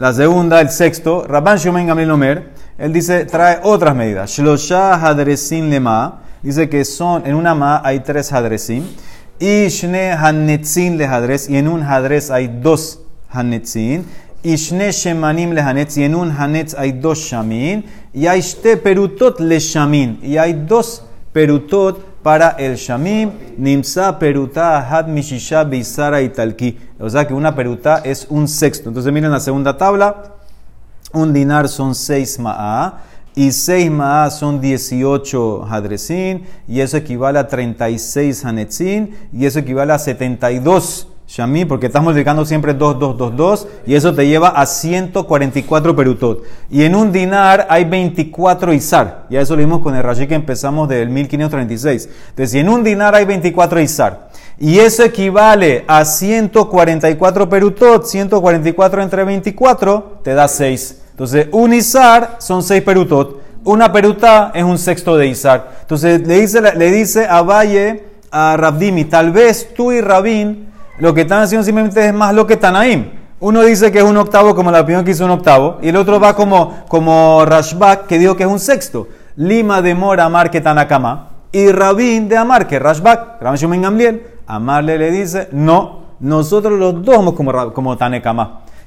La 0.00 0.14
segunda, 0.14 0.62
el 0.62 0.70
sexto, 0.70 1.26
Rabban 1.28 1.58
Shomen 1.58 1.86
Gamliel 1.86 2.44
él 2.78 2.90
dice, 2.90 3.26
trae 3.26 3.60
otras 3.62 3.94
medidas. 3.94 4.30
Shlosha 4.30 4.94
Hadresin 4.94 5.68
Lema, 5.68 6.22
dice 6.42 6.70
que 6.70 6.86
son, 6.86 7.26
en 7.26 7.34
una 7.34 7.54
ma 7.54 7.82
hay 7.84 8.00
tres 8.00 8.32
hadresim, 8.32 8.82
y 9.38 9.68
Shne 9.68 10.12
Hanetzin 10.12 10.96
le 10.96 11.04
hadres, 11.04 11.50
y 11.50 11.58
en 11.58 11.68
un 11.68 11.82
hadres 11.82 12.30
hay 12.30 12.48
dos 12.48 13.00
hanetzin, 13.28 14.06
y 14.42 14.56
Shemanim 14.56 15.52
le 15.52 15.60
hanetz, 15.60 15.98
y 15.98 16.04
en 16.04 16.14
un 16.14 16.30
hanetz 16.30 16.74
hay 16.78 16.92
dos 16.92 17.18
shamin, 17.18 17.84
y 18.14 18.26
hay 18.26 18.40
Shte 18.40 18.78
Perutot 18.78 19.38
le 19.38 19.58
shamin, 19.58 20.18
y 20.22 20.38
hay 20.38 20.54
dos 20.66 21.04
perutot 21.34 22.09
para 22.22 22.50
el 22.58 22.76
shamim, 22.76 23.30
nimsa 23.56 24.18
peruta 24.18 24.78
had 24.78 25.06
mishisha 25.08 25.64
bisara 25.64 26.20
italki. 26.20 26.78
O 26.98 27.08
sea 27.08 27.26
que 27.26 27.34
una 27.34 27.54
peruta 27.54 28.02
es 28.04 28.26
un 28.28 28.46
sexto. 28.46 28.90
Entonces 28.90 29.12
miren 29.12 29.30
la 29.30 29.40
segunda 29.40 29.76
tabla. 29.76 30.34
Un 31.12 31.32
dinar 31.32 31.68
son 31.68 31.94
seis 31.94 32.38
ma'a. 32.38 33.02
Y 33.34 33.52
seis 33.52 33.90
ma'a 33.90 34.30
son 34.30 34.60
18 34.60 35.64
hadresin. 35.64 36.44
Y 36.68 36.80
eso 36.80 36.96
equivale 36.96 37.38
a 37.38 37.48
36 37.48 38.44
hanetzin. 38.44 39.16
Y 39.32 39.46
eso 39.46 39.58
equivale 39.58 39.92
a 39.92 39.98
72 39.98 41.09
Shami, 41.30 41.64
porque 41.64 41.86
estás 41.86 42.02
multiplicando 42.02 42.44
siempre 42.44 42.74
2, 42.74 42.98
2, 42.98 43.16
2, 43.16 43.36
2, 43.36 43.68
y 43.86 43.94
eso 43.94 44.12
te 44.12 44.26
lleva 44.26 44.48
a 44.48 44.66
144 44.66 45.94
perutot. 45.94 46.42
Y 46.68 46.82
en 46.82 46.96
un 46.96 47.12
dinar 47.12 47.68
hay 47.70 47.84
24 47.84 48.72
izar. 48.72 49.26
Ya 49.30 49.40
eso 49.40 49.54
lo 49.54 49.60
vimos 49.60 49.80
con 49.80 49.94
el 49.94 50.02
Rashi 50.02 50.26
que 50.26 50.34
empezamos 50.34 50.88
del 50.88 51.08
1536. 51.08 52.08
Entonces, 52.30 52.50
si 52.50 52.58
en 52.58 52.68
un 52.68 52.82
dinar 52.82 53.14
hay 53.14 53.26
24 53.26 53.80
izar, 53.80 54.30
y 54.58 54.80
eso 54.80 55.04
equivale 55.04 55.84
a 55.86 56.04
144 56.04 57.48
perutot, 57.48 58.04
144 58.04 59.00
entre 59.00 59.22
24, 59.22 60.20
te 60.24 60.34
da 60.34 60.48
6. 60.48 61.02
Entonces, 61.12 61.46
un 61.52 61.72
izar 61.72 62.38
son 62.40 62.64
6 62.64 62.82
perutot. 62.82 63.40
Una 63.62 63.92
peruta 63.92 64.50
es 64.52 64.64
un 64.64 64.78
sexto 64.78 65.16
de 65.16 65.28
izar. 65.28 65.76
Entonces, 65.82 66.26
le 66.26 66.40
dice, 66.40 66.60
le 66.60 66.90
dice 66.90 67.24
a 67.28 67.42
Valle, 67.42 68.04
a 68.32 68.56
Rabdimi, 68.56 69.04
tal 69.04 69.30
vez 69.30 69.72
tú 69.76 69.92
y 69.92 70.00
Rabin 70.00 70.69
lo 71.00 71.14
que 71.14 71.22
están 71.22 71.42
haciendo 71.42 71.64
simplemente 71.64 72.06
es 72.06 72.14
más 72.14 72.34
lo 72.34 72.46
que 72.46 72.56
Tanaim. 72.56 73.10
Uno 73.40 73.62
dice 73.62 73.90
que 73.90 73.98
es 73.98 74.04
un 74.04 74.18
octavo, 74.18 74.54
como 74.54 74.70
la 74.70 74.82
opinión 74.82 75.02
que 75.02 75.12
hizo 75.12 75.24
un 75.24 75.30
octavo, 75.30 75.78
y 75.80 75.88
el 75.88 75.96
otro 75.96 76.20
va 76.20 76.36
como, 76.36 76.84
como 76.88 77.42
Rashbak, 77.46 78.06
que 78.06 78.18
dijo 78.18 78.36
que 78.36 78.42
es 78.42 78.48
un 78.50 78.60
sexto. 78.60 79.08
Lima 79.36 79.80
de 79.80 79.94
Mora 79.94 80.26
Amar 80.26 80.50
que 80.50 80.60
Tanakama, 80.60 81.30
y 81.50 81.72
Rabin 81.72 82.28
de 82.28 82.36
Amar 82.36 82.66
que 82.66 82.78
Rashbak, 82.78 83.40
Ramshumen 83.40 83.80
Gamliel. 83.80 84.26
Amarle 84.46 84.98
le 84.98 85.10
dice, 85.10 85.48
no, 85.52 86.00
nosotros 86.20 86.78
los 86.78 87.02
dos 87.02 87.14
somos 87.14 87.34
como, 87.34 87.72
como. 87.72 87.96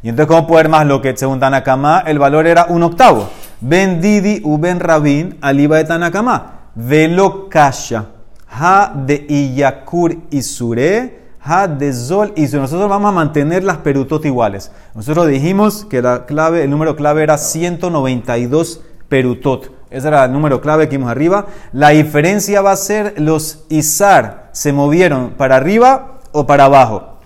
Y 0.04 0.10
entonces, 0.10 0.28
¿cómo 0.28 0.46
poder 0.46 0.70
más 0.70 0.86
lo 0.86 1.02
que 1.02 1.18
según 1.18 1.40
Tanakama? 1.40 2.04
El 2.06 2.20
valor 2.20 2.46
era 2.46 2.66
un 2.70 2.84
octavo. 2.84 3.30
Ben 3.62 4.02
Didi 4.02 4.42
u 4.44 4.60
Ben 4.60 4.80
Rabin, 4.80 5.40
aliba 5.42 5.78
de 5.78 5.86
Tanakama. 5.86 6.70
Velo 6.76 7.50
Kasha. 7.50 8.06
Ha 8.52 8.92
de 8.94 9.26
Iyakur 9.28 10.16
Isure 10.30 11.23
Ha 11.46 11.68
de 11.68 11.92
Zol 11.92 12.32
y 12.36 12.44
nosotros 12.44 12.90
vamos 12.90 13.10
a 13.10 13.12
mantener 13.12 13.64
las 13.64 13.78
perutot 13.78 14.24
iguales. 14.26 14.72
Nosotros 14.96 15.28
dijimos 15.28 15.86
que 15.86 16.02
la 16.02 16.26
clave, 16.26 16.64
el 16.64 16.70
número 16.70 16.96
clave 16.96 17.22
era 17.22 17.38
192 17.38 18.82
perutot. 19.10 19.72
Ese 19.90 20.08
era 20.08 20.26
el 20.26 20.32
número 20.32 20.62
clave 20.62 20.88
que 20.88 20.98
vimos 20.98 21.12
arriba. 21.12 21.48
La 21.74 21.90
diferencia 21.90 22.62
va 22.62 22.72
a 22.72 22.78
ser 22.78 23.16
los 23.18 23.66
Izar 23.70 24.50
se 24.54 24.72
movieron 24.72 25.32
para 25.32 25.58
arriba 25.58 26.20
o 26.32 26.48
para 26.48 26.66
abajo. 26.66 27.18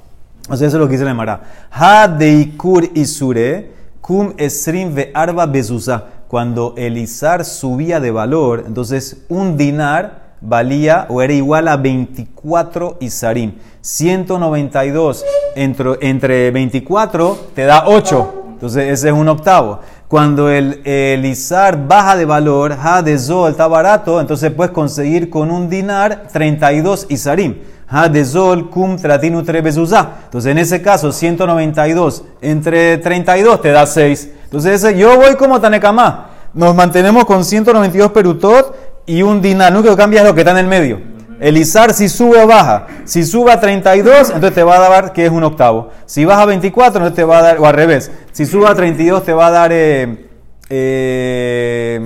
O 0.49 0.57
sea, 0.57 0.67
eso 0.67 0.77
es 0.77 0.81
lo 0.81 0.87
que 0.87 0.93
dice 0.93 1.05
la 1.05 1.13
Mara. 1.13 1.41
Ha 1.71 2.07
de 2.07 2.31
Ikur 2.31 2.89
Isure, 2.95 3.71
Kum 4.01 4.33
Esrim 4.37 4.95
ve 4.95 5.11
Arba 5.13 5.45
Bezusa. 5.45 6.05
Cuando 6.27 6.73
el 6.75 6.97
Izar 6.97 7.45
subía 7.45 7.99
de 7.99 8.11
valor, 8.11 8.63
entonces 8.65 9.25
un 9.29 9.55
dinar 9.55 10.27
valía 10.41 11.05
o 11.09 11.21
era 11.21 11.33
igual 11.33 11.67
a 11.67 11.77
24 11.77 12.97
Isarim. 12.99 13.53
192 13.87 15.23
entre, 15.55 15.97
entre 16.01 16.51
24 16.51 17.37
te 17.55 17.63
da 17.63 17.85
8. 17.87 18.33
Entonces 18.49 18.89
ese 18.89 19.07
es 19.07 19.13
un 19.13 19.29
octavo. 19.29 19.79
Cuando 20.09 20.49
el, 20.49 20.81
el 20.83 21.25
Isar 21.25 21.87
baja 21.87 22.17
de 22.17 22.25
valor, 22.25 22.75
Ha 22.77 23.01
de 23.01 23.17
Zol 23.17 23.51
está 23.51 23.65
barato, 23.67 24.19
entonces 24.19 24.51
puedes 24.51 24.73
conseguir 24.73 25.29
con 25.29 25.51
un 25.51 25.69
dinar 25.69 26.27
32 26.33 27.05
Isarim. 27.09 27.59
Ha 27.87 28.09
de 28.09 28.25
Zol 28.25 28.69
cum 28.69 28.97
tratinu 28.97 29.39
Entonces 29.39 30.51
en 30.51 30.57
ese 30.57 30.81
caso 30.81 31.13
192 31.13 32.23
entre 32.41 32.97
32 32.97 33.61
te 33.61 33.71
da 33.71 33.85
6. 33.85 34.31
Entonces 34.43 34.97
yo 34.97 35.15
voy 35.15 35.35
como 35.35 35.61
Tanekama. 35.61 36.31
Nos 36.53 36.75
mantenemos 36.75 37.23
con 37.23 37.45
192 37.45 38.11
perutot 38.11 38.75
y 39.05 39.21
un 39.21 39.41
dinar. 39.41 39.71
Lo 39.71 39.79
único 39.79 39.95
que 39.95 40.01
cambia 40.01 40.21
es 40.21 40.27
lo 40.27 40.35
que 40.35 40.41
está 40.41 40.51
en 40.51 40.57
el 40.57 40.67
medio. 40.67 41.16
El 41.39 41.57
Izar 41.57 41.93
si 41.93 42.09
sube 42.09 42.41
o 42.41 42.47
baja. 42.47 42.87
Si 43.05 43.23
sube 43.23 43.51
a 43.51 43.59
32, 43.59 44.29
entonces 44.29 44.53
te 44.53 44.63
va 44.63 44.77
a 44.77 44.89
dar 44.89 45.13
que 45.13 45.25
es 45.25 45.31
un 45.31 45.43
octavo. 45.43 45.91
Si 46.05 46.25
baja 46.25 46.43
a 46.43 46.45
24, 46.45 46.97
entonces 46.97 47.15
te 47.15 47.23
va 47.23 47.39
a 47.39 47.41
dar, 47.41 47.59
o 47.59 47.65
al 47.65 47.73
revés. 47.73 48.11
Si 48.31 48.45
sube 48.45 48.67
a 48.67 48.75
32, 48.75 49.23
te 49.23 49.33
va 49.33 49.47
a 49.47 49.51
dar 49.51 49.71
eh, 49.71 50.27
eh, 50.69 51.99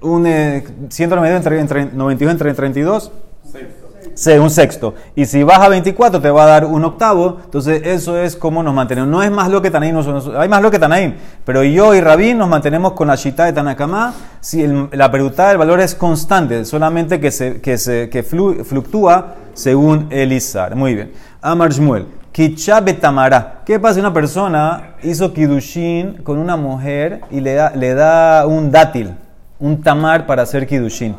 un 0.00 0.26
eh, 0.26 0.64
192 0.88 1.36
entre, 1.36 1.60
entre 1.60 1.84
92 1.86 2.32
entre 2.32 2.54
32. 2.54 3.12
Un 4.40 4.50
sexto. 4.50 4.94
Y 5.16 5.26
si 5.26 5.42
baja 5.42 5.64
a 5.64 5.68
24 5.68 6.20
te 6.20 6.30
va 6.30 6.44
a 6.44 6.46
dar 6.46 6.64
un 6.66 6.84
octavo. 6.84 7.38
Entonces 7.44 7.82
eso 7.84 8.16
es 8.16 8.36
como 8.36 8.62
nos 8.62 8.72
mantenemos. 8.72 9.10
No 9.10 9.22
es 9.22 9.30
más 9.30 9.50
lo 9.50 9.60
que 9.60 9.70
Tanaim, 9.70 9.94
no, 9.94 10.38
hay 10.38 10.48
más 10.48 10.62
lo 10.62 10.70
que 10.70 10.78
Tanaim. 10.78 11.14
Pero 11.44 11.64
yo 11.64 11.94
y 11.94 12.00
Rabín 12.00 12.38
nos 12.38 12.48
mantenemos 12.48 12.92
con 12.92 13.08
la 13.08 13.16
Shita 13.16 13.44
de 13.44 13.52
Tanakama. 13.52 14.14
Si 14.40 14.66
la 14.92 15.10
peruta 15.10 15.48
del 15.48 15.58
valor 15.58 15.80
es 15.80 15.94
constante, 15.94 16.64
solamente 16.64 17.18
que, 17.18 17.30
se, 17.30 18.24
fluctúa 18.64 19.34
según 19.52 20.06
el 20.10 20.32
Izar. 20.32 20.76
Muy 20.76 20.94
bien. 20.94 21.12
Amar 21.42 21.72
Shmuel. 21.72 22.06
Tamara. 23.00 23.62
¿Qué 23.64 23.78
pasa 23.78 23.94
si 23.94 24.00
una 24.00 24.12
persona 24.12 24.94
hizo 25.02 25.32
Kidushin 25.32 26.22
con 26.24 26.38
una 26.38 26.56
mujer 26.56 27.20
y 27.30 27.40
le 27.40 27.54
da, 27.54 27.70
le 27.70 27.94
da 27.94 28.46
un 28.46 28.72
dátil, 28.72 29.14
un 29.60 29.80
tamar 29.82 30.26
para 30.26 30.42
hacer 30.42 30.66
Kidushin? 30.66 31.14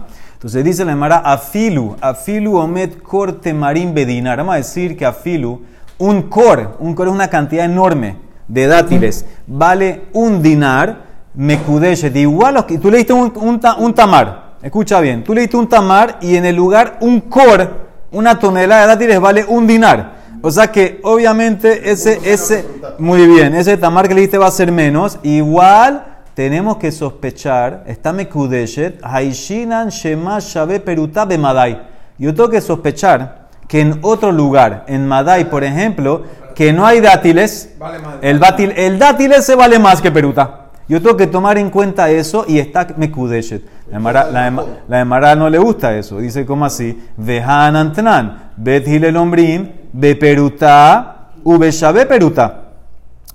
Entonces 0.45 0.63
dice 0.63 0.85
la 0.85 0.91
Emara, 0.91 1.17
afilu, 1.17 1.95
afilu 1.99 2.57
omet 2.57 3.01
kor 3.01 3.41
temarim 3.41 3.95
bedinar. 3.95 4.37
Vamos 4.37 4.53
a 4.53 4.57
decir 4.57 4.95
que 4.95 5.03
afilu, 5.03 5.63
un 5.97 6.21
cor, 6.29 6.77
un 6.79 6.93
cor 6.93 7.07
es 7.07 7.13
una 7.13 7.27
cantidad 7.29 7.65
enorme 7.65 8.17
de 8.47 8.67
dátiles, 8.67 9.25
vale 9.47 10.03
un 10.13 10.43
dinar, 10.43 11.01
de 11.33 12.19
igual 12.19 12.63
que 12.67 12.77
tú 12.77 12.91
le 12.91 12.97
diste 12.97 13.11
un, 13.11 13.33
un, 13.79 13.93
tamar, 13.95 14.57
escucha 14.61 14.99
bien, 14.99 15.23
tú 15.23 15.33
le 15.33 15.41
diste 15.41 15.57
un 15.57 15.67
tamar 15.67 16.19
y 16.21 16.35
en 16.35 16.45
el 16.45 16.55
lugar 16.55 16.99
un 17.01 17.21
cor, 17.21 17.87
una 18.11 18.37
tonelada 18.37 18.81
de 18.83 18.87
dátiles 18.87 19.19
vale 19.19 19.45
un 19.47 19.65
dinar. 19.65 20.13
O 20.43 20.51
sea 20.51 20.71
que 20.71 20.99
obviamente 21.01 21.89
ese, 21.89 22.19
ese, 22.23 22.67
muy 22.99 23.25
bien, 23.25 23.55
ese 23.55 23.77
tamar 23.77 24.07
que 24.07 24.13
le 24.13 24.21
diste 24.21 24.37
va 24.37 24.45
a 24.45 24.51
ser 24.51 24.71
menos, 24.71 25.17
igual 25.23 26.14
tenemos 26.35 26.77
que 26.77 26.91
sospechar, 26.91 27.85
está 27.87 28.11
Mekudeshet, 28.11 28.99
Haishinan 29.01 29.89
Shema 29.89 30.39
Shabe 30.39 30.81
Peruta 30.81 31.25
Madai. 31.25 31.81
Yo 32.17 32.35
tengo 32.35 32.49
que 32.49 32.59
sospechar 32.59 33.47
que 33.69 33.79
en 33.79 33.99
otro 34.01 34.31
lugar, 34.33 34.83
en 34.87 35.07
Madai, 35.07 35.49
por 35.49 35.63
ejemplo, 35.63 36.23
que 36.53 36.73
no 36.73 36.85
hay 36.85 36.99
dátiles, 36.99 37.75
el, 38.21 38.39
dátil, 38.39 38.73
el 38.75 38.99
dátil 38.99 39.31
ese 39.31 39.55
vale 39.55 39.79
más 39.79 40.01
que 40.01 40.11
Peruta. 40.11 40.65
Yo 40.89 41.01
tengo 41.01 41.17
que 41.17 41.27
tomar 41.27 41.57
en 41.57 41.69
cuenta 41.69 42.09
eso 42.09 42.45
y 42.47 42.59
está 42.59 42.85
Mekudeshet. 42.95 43.63
La 43.89 44.99
Emara, 44.99 45.35
no 45.35 45.49
le 45.49 45.57
gusta 45.57 45.95
eso. 45.95 46.19
Dice, 46.19 46.45
¿cómo 46.45 46.65
así? 46.65 47.01
Vehan 47.15 47.93
Tnan, 47.93 48.51
Bet 48.57 48.87
Hilel 48.87 49.15
Ombrim, 49.15 49.71
Be 49.93 50.15
Peruta, 50.15 51.29
Ube 51.45 51.71
Shabe 51.71 52.05
Peruta. 52.05 52.64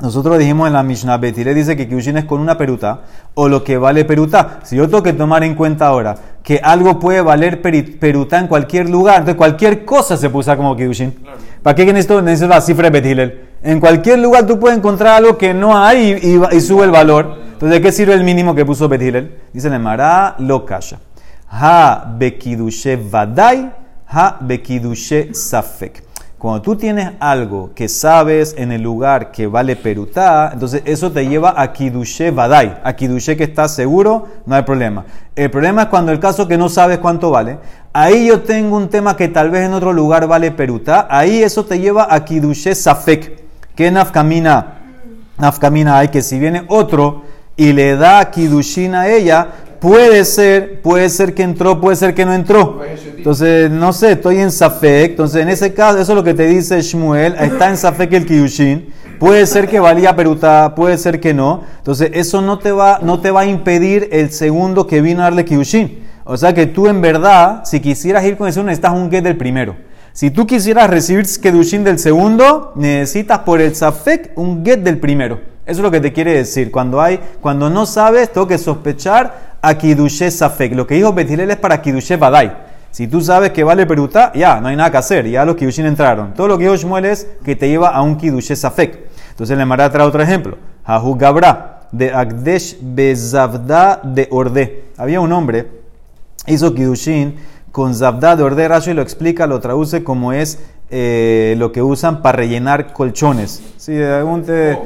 Nosotros 0.00 0.38
dijimos 0.38 0.66
en 0.66 0.72
la 0.72 0.82
Mishnah 0.82 1.18
le 1.18 1.54
dice 1.54 1.76
que 1.76 1.86
Kiushin 1.86 2.16
es 2.16 2.24
con 2.24 2.40
una 2.40 2.56
peruta 2.56 3.02
o 3.34 3.48
lo 3.48 3.62
que 3.62 3.76
vale 3.76 4.06
peruta. 4.06 4.60
Si 4.62 4.76
yo 4.76 4.86
tengo 4.86 5.02
que 5.02 5.12
tomar 5.12 5.44
en 5.44 5.54
cuenta 5.54 5.88
ahora 5.88 6.16
que 6.42 6.58
algo 6.62 6.98
puede 6.98 7.20
valer 7.20 7.60
peruta 7.60 8.38
en 8.38 8.46
cualquier 8.46 8.88
lugar, 8.88 9.16
entonces 9.16 9.36
cualquier 9.36 9.84
cosa 9.84 10.16
se 10.16 10.30
puede 10.30 10.40
usar 10.40 10.56
como 10.56 10.74
Kiushin. 10.74 11.14
¿Para 11.62 11.74
qué 11.74 11.84
necesito, 11.84 12.22
necesito 12.22 12.48
la 12.48 12.60
cifra 12.62 12.84
de 12.84 12.90
Betilel? 12.90 13.40
En 13.62 13.78
cualquier 13.78 14.20
lugar 14.20 14.46
tú 14.46 14.58
puedes 14.58 14.78
encontrar 14.78 15.16
algo 15.16 15.36
que 15.36 15.52
no 15.52 15.76
hay 15.76 16.12
y, 16.12 16.60
sube 16.60 16.84
el 16.84 16.90
valor. 16.90 17.36
Entonces, 17.52 17.78
¿de 17.78 17.82
qué 17.82 17.92
sirve 17.92 18.14
el 18.14 18.24
mínimo 18.24 18.54
que 18.54 18.64
puso 18.64 18.88
Betilel? 18.88 19.38
Dice 19.52 19.68
Mara 19.78 20.36
lo 20.38 20.64
kasha. 20.64 20.98
Ha 21.50 22.14
bekidushe 22.16 22.96
vadai, 22.96 23.70
ha 24.08 24.38
bekidushe 24.40 25.34
safek. 25.34 26.09
Cuando 26.40 26.62
tú 26.62 26.74
tienes 26.74 27.10
algo 27.20 27.72
que 27.74 27.86
sabes 27.86 28.54
en 28.56 28.72
el 28.72 28.80
lugar 28.80 29.30
que 29.30 29.46
vale 29.46 29.76
perutá, 29.76 30.48
entonces 30.54 30.80
eso 30.86 31.12
te 31.12 31.28
lleva 31.28 31.52
a 31.54 31.70
kidushe 31.70 32.30
badai. 32.30 32.78
A 32.82 32.94
kidushe 32.94 33.36
que 33.36 33.44
estás 33.44 33.74
seguro, 33.74 34.26
no 34.46 34.54
hay 34.54 34.62
problema. 34.62 35.04
El 35.36 35.50
problema 35.50 35.82
es 35.82 35.88
cuando 35.88 36.12
el 36.12 36.18
caso 36.18 36.48
que 36.48 36.56
no 36.56 36.70
sabes 36.70 36.96
cuánto 36.96 37.30
vale. 37.30 37.58
Ahí 37.92 38.28
yo 38.28 38.40
tengo 38.40 38.78
un 38.78 38.88
tema 38.88 39.18
que 39.18 39.28
tal 39.28 39.50
vez 39.50 39.66
en 39.66 39.74
otro 39.74 39.92
lugar 39.92 40.26
vale 40.26 40.50
perutá. 40.50 41.06
Ahí 41.10 41.42
eso 41.42 41.66
te 41.66 41.78
lleva 41.78 42.06
a 42.08 42.24
kidushe 42.24 42.74
safek. 42.74 43.44
¿Qué 43.74 43.90
nafkamina? 43.90 44.78
Nafkamina 45.36 45.98
hay 45.98 46.08
que 46.08 46.22
si 46.22 46.38
viene 46.38 46.64
otro 46.68 47.20
y 47.54 47.74
le 47.74 47.96
da 47.96 48.30
kidushin 48.30 48.94
a 48.94 49.08
ella, 49.08 49.46
puede 49.80 50.24
ser, 50.24 50.80
puede 50.82 51.08
ser 51.08 51.34
que 51.34 51.42
entró, 51.42 51.80
puede 51.80 51.96
ser 51.96 52.14
que 52.14 52.24
no 52.24 52.32
entró. 52.32 52.80
Entonces, 53.16 53.70
no 53.70 53.92
sé, 53.92 54.12
estoy 54.12 54.38
en 54.38 54.50
Safek. 54.50 55.10
Entonces, 55.10 55.42
en 55.42 55.48
ese 55.48 55.74
caso, 55.74 55.98
eso 55.98 56.12
es 56.12 56.16
lo 56.16 56.24
que 56.24 56.34
te 56.34 56.46
dice 56.46 56.80
Shmuel, 56.80 57.34
está 57.40 57.68
en 57.68 57.76
Safek 57.76 58.12
el 58.12 58.26
Kiyushin. 58.26 58.92
Puede 59.18 59.46
ser 59.46 59.68
que 59.68 59.80
valía 59.80 60.16
peruta, 60.16 60.74
puede 60.74 60.96
ser 60.96 61.20
que 61.20 61.34
no. 61.34 61.64
Entonces, 61.78 62.10
eso 62.14 62.40
no 62.40 62.58
te 62.58 62.72
va, 62.72 63.00
no 63.02 63.20
te 63.20 63.30
va 63.30 63.40
a 63.40 63.46
impedir 63.46 64.08
el 64.12 64.30
segundo 64.30 64.86
que 64.86 65.00
vino 65.00 65.20
a 65.20 65.24
darle 65.24 65.44
Kiyushin. 65.44 66.04
O 66.24 66.36
sea 66.36 66.54
que 66.54 66.66
tú 66.66 66.86
en 66.86 67.00
verdad, 67.00 67.62
si 67.64 67.80
quisieras 67.80 68.24
ir 68.24 68.36
con 68.36 68.48
ese 68.48 68.60
uno, 68.60 68.68
necesitas 68.68 68.92
un 68.92 69.10
get 69.10 69.24
del 69.24 69.36
primero. 69.36 69.76
Si 70.12 70.30
tú 70.30 70.46
quisieras 70.46 70.90
recibir 70.90 71.24
Kedushin 71.40 71.84
del 71.84 71.98
segundo, 71.98 72.72
necesitas 72.74 73.40
por 73.40 73.60
el 73.60 73.74
Safek 73.74 74.32
un 74.36 74.64
get 74.64 74.80
del 74.80 74.98
primero. 74.98 75.40
Eso 75.64 75.78
es 75.80 75.82
lo 75.84 75.90
que 75.90 76.00
te 76.00 76.12
quiere 76.12 76.34
decir. 76.34 76.72
Cuando, 76.72 77.00
hay, 77.00 77.20
cuando 77.40 77.70
no 77.70 77.86
sabes, 77.86 78.32
tengo 78.32 78.48
que 78.48 78.58
sospechar 78.58 79.49
a 79.62 79.74
Safek. 80.30 80.74
Lo 80.74 80.86
que 80.86 80.94
dijo 80.94 81.12
Betilel 81.12 81.50
es 81.50 81.56
para 81.56 81.80
Kidushe 81.80 82.16
Badai. 82.16 82.70
Si 82.90 83.06
tú 83.06 83.20
sabes 83.20 83.52
que 83.52 83.62
vale 83.62 83.86
peruta, 83.86 84.32
ya, 84.34 84.60
no 84.60 84.66
hay 84.66 84.74
nada 84.74 84.90
que 84.90 84.96
hacer, 84.96 85.28
ya 85.28 85.44
los 85.44 85.54
kidushin 85.54 85.86
entraron. 85.86 86.34
Todo 86.34 86.48
lo 86.48 86.58
que 86.58 86.64
dijo 86.64 86.76
Shmuel 86.76 87.04
es 87.04 87.28
que 87.44 87.54
te 87.54 87.68
lleva 87.68 87.90
a 87.90 88.02
un 88.02 88.16
kidushe 88.16 88.56
safek. 88.56 88.98
Entonces 89.30 89.56
le 89.56 89.64
Mara 89.64 89.90
trae 89.90 90.04
otro 90.04 90.20
ejemplo. 90.20 90.58
Hahu 90.84 91.16
Gabra, 91.16 91.82
de 91.92 92.12
Agdesh 92.12 92.78
Bezavda 92.80 94.00
de 94.02 94.26
Orde. 94.30 94.84
Había 94.96 95.20
un 95.20 95.32
hombre, 95.32 95.68
hizo 96.46 96.74
kidushin 96.74 97.36
con 97.70 97.94
Zavda 97.94 98.34
de 98.34 98.42
Orde. 98.42 98.66
Rashi 98.66 98.92
lo 98.92 99.02
explica, 99.02 99.46
lo 99.46 99.60
traduce 99.60 100.02
como 100.02 100.32
es 100.32 100.58
eh, 100.90 101.54
lo 101.56 101.70
que 101.70 101.82
usan 101.82 102.20
para 102.20 102.36
rellenar 102.36 102.92
colchones. 102.92 103.62
Sí, 103.76 103.96
un 103.96 104.42
te... 104.42 104.78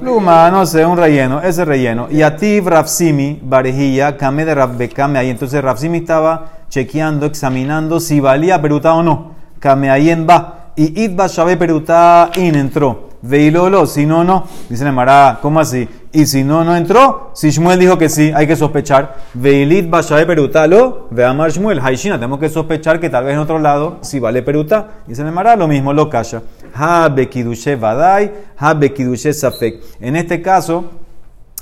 Pluma, 0.00 0.50
no 0.50 0.64
sé, 0.64 0.86
un 0.86 0.96
relleno, 0.96 1.42
ese 1.42 1.64
relleno. 1.64 2.06
Y 2.10 2.22
a 2.22 2.36
ti, 2.36 2.60
Rafsimi, 2.60 3.40
Barejilla, 3.42 4.16
Kame 4.16 4.44
de 4.44 4.54
Rafbekame 4.54 5.18
ahí. 5.18 5.30
Entonces 5.30 5.62
Rafsimi 5.62 5.98
estaba 5.98 6.46
chequeando, 6.68 7.26
examinando 7.26 7.98
si 7.98 8.20
valía 8.20 8.60
peruta 8.62 8.94
o 8.94 9.02
no. 9.02 9.32
Kame 9.58 9.90
ahí 9.90 10.10
en 10.10 10.26
va. 10.28 10.72
Y 10.76 11.02
Itba 11.02 11.26
Shabe 11.26 11.56
peruta 11.56 12.30
in 12.36 12.54
entró. 12.54 13.08
Veilolo, 13.22 13.86
si 13.86 14.06
no, 14.06 14.22
no. 14.22 14.44
Dice 14.68 14.90
Mara, 14.92 15.40
¿cómo 15.42 15.58
así? 15.58 15.88
Y 16.18 16.26
si 16.26 16.42
no, 16.42 16.64
no 16.64 16.76
entró. 16.76 17.30
Si 17.32 17.50
Shmuel 17.50 17.78
dijo 17.78 17.96
que 17.96 18.08
sí, 18.08 18.32
hay 18.34 18.48
que 18.48 18.56
sospechar. 18.56 19.18
Veilit 19.34 19.88
Bashabe 19.88 20.26
Perutalo, 20.26 21.06
ve 21.12 21.24
a 21.24 21.32
Shmuel. 21.48 21.78
Haishina, 21.78 22.16
tenemos 22.16 22.40
que 22.40 22.48
sospechar 22.48 22.98
que 22.98 23.08
tal 23.08 23.22
vez 23.22 23.34
en 23.34 23.38
otro 23.38 23.60
lado 23.60 23.98
si 24.00 24.18
vale 24.18 24.42
Peruta. 24.42 24.88
Dice 25.06 25.22
Mara, 25.22 25.54
lo 25.54 25.68
mismo, 25.68 25.92
lo 25.92 26.10
calla. 26.10 26.42
Ha 26.74 27.08
Bekidushe 27.08 27.76
Badai, 27.76 28.32
Ha 28.56 28.74
Bekidushe 28.74 29.32
Safek. 29.32 29.80
En 30.00 30.16
este 30.16 30.42
caso, 30.42 30.86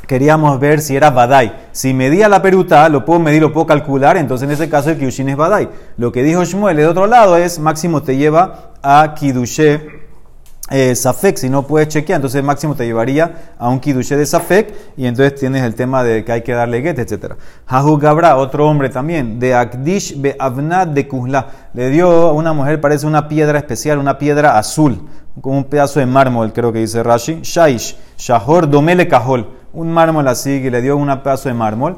queríamos 0.07 0.59
ver 0.59 0.81
si 0.81 0.97
era 0.97 1.11
Badai. 1.11 1.53
Si 1.73 1.93
medía 1.93 2.27
la 2.27 2.41
peruta, 2.41 2.89
lo 2.89 3.05
puedo 3.05 3.21
medir, 3.21 3.43
lo 3.43 3.53
puedo 3.53 3.67
calcular, 3.67 4.17
entonces 4.17 4.49
en 4.49 4.55
ese 4.55 4.71
caso 4.71 4.89
el 4.89 4.97
Kidushin 4.97 5.29
es 5.29 5.37
Badai. 5.37 5.69
Lo 5.99 6.13
que 6.13 6.23
dijo 6.23 6.43
Shmuel 6.47 6.79
de 6.79 6.87
otro 6.87 7.07
lado 7.07 7.37
es, 7.37 7.59
máximo 7.59 8.03
te 8.03 8.17
lleva 8.17 8.73
a 8.83 9.13
Kidushe 9.19 10.06
eh, 10.71 10.95
Safek, 10.95 11.37
si 11.37 11.49
no 11.49 11.67
puedes 11.67 11.89
chequear, 11.89 12.17
entonces 12.17 12.43
máximo 12.43 12.75
te 12.75 12.85
llevaría 12.85 13.55
a 13.59 13.69
un 13.69 13.79
Kidushe 13.79 14.17
de 14.17 14.27
Safek 14.27 14.75
y 14.97 15.07
entonces 15.07 15.39
tienes 15.39 15.63
el 15.63 15.75
tema 15.75 16.03
de 16.03 16.25
que 16.25 16.33
hay 16.33 16.43
que 16.43 16.53
darle 16.53 16.83
get, 16.83 16.99
etc. 16.99 17.35
Hahu 17.67 17.99
Gabra, 17.99 18.37
otro 18.37 18.69
hombre 18.69 18.89
también, 18.89 19.39
de 19.39 19.55
Akdish 19.55 20.21
Be 20.21 20.37
Avnad 20.39 20.89
de 20.89 21.07
Kuzla, 21.07 21.49
le 21.73 21.91
dio 21.91 22.09
a 22.09 22.33
una 22.33 22.53
mujer, 22.53 22.81
parece 22.81 23.07
una 23.07 23.29
piedra 23.29 23.59
especial, 23.59 23.99
una 23.99 24.19
piedra 24.19 24.59
azul, 24.59 25.09
como 25.41 25.59
un 25.59 25.65
pedazo 25.65 26.01
de 26.01 26.07
mármol, 26.07 26.53
creo 26.53 26.73
que 26.73 26.81
dice 26.81 27.03
Rashi, 27.03 27.41
Shaish, 27.43 27.97
Shahor 28.17 28.69
Domele 28.69 29.07
Kahol 29.07 29.57
un 29.77 29.93
mármol 29.93 30.27
así, 30.27 30.63
que 30.63 30.71
le 30.71 30.81
dio 30.81 30.97
un 30.97 31.07
pedazo 31.23 31.49
de 31.49 31.55
mármol. 31.55 31.97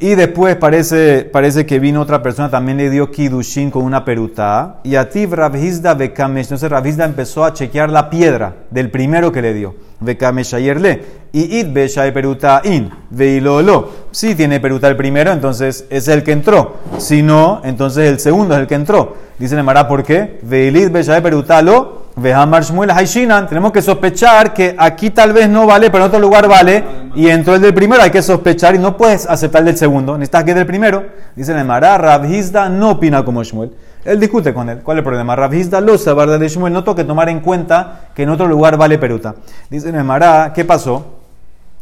Y 0.00 0.14
después 0.14 0.54
parece, 0.54 1.24
parece 1.24 1.66
que 1.66 1.80
vino 1.80 2.00
otra 2.00 2.22
persona, 2.22 2.48
también 2.48 2.78
le 2.78 2.88
dio 2.88 3.10
kidushin 3.10 3.68
con 3.68 3.82
una 3.82 4.04
peruta. 4.04 4.78
Y 4.84 4.94
a 4.94 5.08
ti 5.10 5.26
Rabhizda 5.26 5.94
Bekamesh. 5.94 6.44
Entonces 6.44 6.70
Rabhizda 6.70 7.04
empezó 7.04 7.44
a 7.44 7.52
chequear 7.52 7.90
la 7.90 8.08
piedra 8.08 8.54
del 8.70 8.92
primero 8.92 9.32
que 9.32 9.42
le 9.42 9.54
dio. 9.54 9.74
Bekamesh 9.98 10.54
ayerle. 10.54 11.02
Y 11.32 11.58
it 11.58 11.72
Beshay 11.72 12.14
peruta 12.14 12.62
in. 12.62 12.90
Veilolo. 13.10 13.90
Si 14.12 14.36
tiene 14.36 14.60
peruta 14.60 14.86
el 14.86 14.96
primero, 14.96 15.32
entonces 15.32 15.84
es 15.90 16.06
el 16.06 16.22
que 16.22 16.30
entró. 16.30 16.76
Si 16.98 17.24
no, 17.24 17.60
entonces 17.64 18.08
el 18.08 18.20
segundo 18.20 18.54
es 18.54 18.60
el 18.60 18.66
que 18.68 18.76
entró. 18.76 19.16
Dice 19.36 19.56
Nemara, 19.56 19.88
¿por 19.88 20.04
qué? 20.04 20.38
Veilit 20.42 20.92
Beshay 20.92 21.20
peruta 21.20 21.60
lo 21.60 22.07
Vehamar 22.18 22.64
Shmuel 22.64 22.90
Haishinan, 22.90 23.46
tenemos 23.46 23.70
que 23.70 23.80
sospechar 23.80 24.52
que 24.52 24.74
aquí 24.76 25.10
tal 25.10 25.32
vez 25.32 25.48
no 25.48 25.66
vale, 25.66 25.90
pero 25.90 26.04
en 26.04 26.08
otro 26.08 26.18
lugar 26.18 26.48
vale, 26.48 26.84
y 27.14 27.28
entró 27.28 27.54
el 27.54 27.62
del 27.62 27.72
primero, 27.72 28.02
hay 28.02 28.10
que 28.10 28.22
sospechar 28.22 28.74
y 28.74 28.78
no 28.78 28.96
puedes 28.96 29.26
aceptar 29.26 29.60
el 29.60 29.66
del 29.66 29.76
segundo, 29.76 30.18
necesitas 30.18 30.44
que 30.44 30.50
el 30.50 30.56
del 30.56 30.66
primero. 30.66 31.06
Dice 31.36 31.52
el 31.52 31.64
Mara, 31.64 31.96
Rabhizda 31.96 32.68
no 32.68 32.90
opina 32.90 33.24
como 33.24 33.44
Shmuel. 33.44 33.72
Él 34.04 34.18
discute 34.18 34.52
con 34.52 34.68
él. 34.68 34.80
¿Cuál 34.82 34.98
es 34.98 35.00
el 35.00 35.04
problema? 35.04 35.36
Rabhizda 35.36 35.80
lo 35.80 35.96
sabe 35.98 36.38
de 36.38 36.48
Shmuel, 36.48 36.72
no 36.72 36.82
toque 36.82 37.04
tomar 37.04 37.28
en 37.28 37.40
cuenta 37.40 38.08
que 38.14 38.24
en 38.24 38.30
otro 38.30 38.48
lugar 38.48 38.76
vale 38.76 38.98
peruta. 38.98 39.36
Dice 39.70 39.90
el 39.90 40.04
Mara, 40.04 40.52
¿qué 40.54 40.64
pasó? 40.64 41.18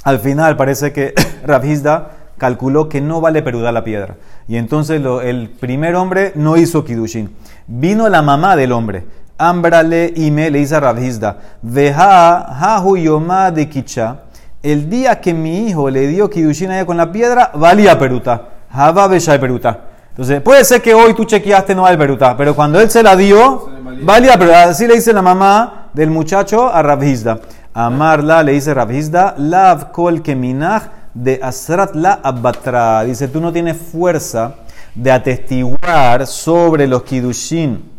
Al 0.05 0.19
final 0.19 0.57
parece 0.57 0.93
que 0.93 1.14
Rabhizda 1.47 2.11
calculó 2.37 2.88
que 2.88 3.00
no 3.00 3.21
vale 3.21 3.43
peruda 3.43 3.73
la 3.73 3.85
piedra. 3.85 4.16
Y 4.49 4.57
entonces 4.57 5.00
el 5.25 5.50
primer 5.50 5.95
hombre 5.95 6.33
no 6.35 6.57
hizo 6.57 6.85
kidushin. 6.85 7.35
Vino 7.66 8.09
la 8.09 8.23
mamá 8.23 8.57
del 8.57 8.73
hombre 8.73 9.05
Ambrale 9.38 10.12
y 10.16 10.31
me 10.31 10.50
le 10.50 10.61
dice 10.61 10.76
a 10.76 10.81
Rabhizda, 10.81 11.37
Veja, 11.61 12.83
yoma 12.97 13.50
de 13.50 13.69
kicha. 13.69 14.21
El 14.62 14.88
día 14.88 15.21
que 15.21 15.35
mi 15.35 15.69
hijo 15.69 15.90
le 15.90 16.07
dio 16.07 16.31
kidushin 16.31 16.71
allá 16.71 16.87
con 16.87 16.97
la 16.97 17.12
piedra, 17.12 17.50
valía 17.55 17.99
peruta. 17.99 18.43
Java 18.73 19.07
besha 19.09 19.38
peruta. 19.38 19.78
Entonces, 20.09 20.40
puede 20.40 20.64
ser 20.64 20.81
que 20.81 20.95
hoy 20.95 21.12
tú 21.12 21.25
chequeaste 21.25 21.75
no 21.75 21.83
vale 21.83 21.99
peruta, 21.99 22.35
pero 22.35 22.55
cuando 22.55 22.81
él 22.81 22.90
se 22.90 23.02
la 23.02 23.14
dio, 23.14 23.69
valía 24.02 24.38
peruta. 24.38 24.64
Así 24.64 24.87
le 24.87 24.95
dice 24.95 25.12
la 25.12 25.21
mamá 25.21 25.90
del 25.93 26.11
muchacho 26.11 26.73
a 26.73 26.83
Rabhizda. 26.83 27.38
Amarla 27.75 28.43
le 28.43 28.52
dice 28.52 28.73
Rabhizda, 28.73 29.35
lav 29.37 29.93
kol 29.93 30.23
keminach 30.23 30.85
de 31.12 31.38
asrat 31.43 31.95
la 31.95 32.21
abatra. 32.23 33.05
Dice, 33.05 33.28
tú 33.28 33.40
no 33.40 33.52
tienes 33.52 33.76
fuerza 33.76 34.55
de 34.95 35.12
atestiguar 35.12 36.26
sobre 36.26 36.87
los 36.87 37.02
kidushin 37.02 37.96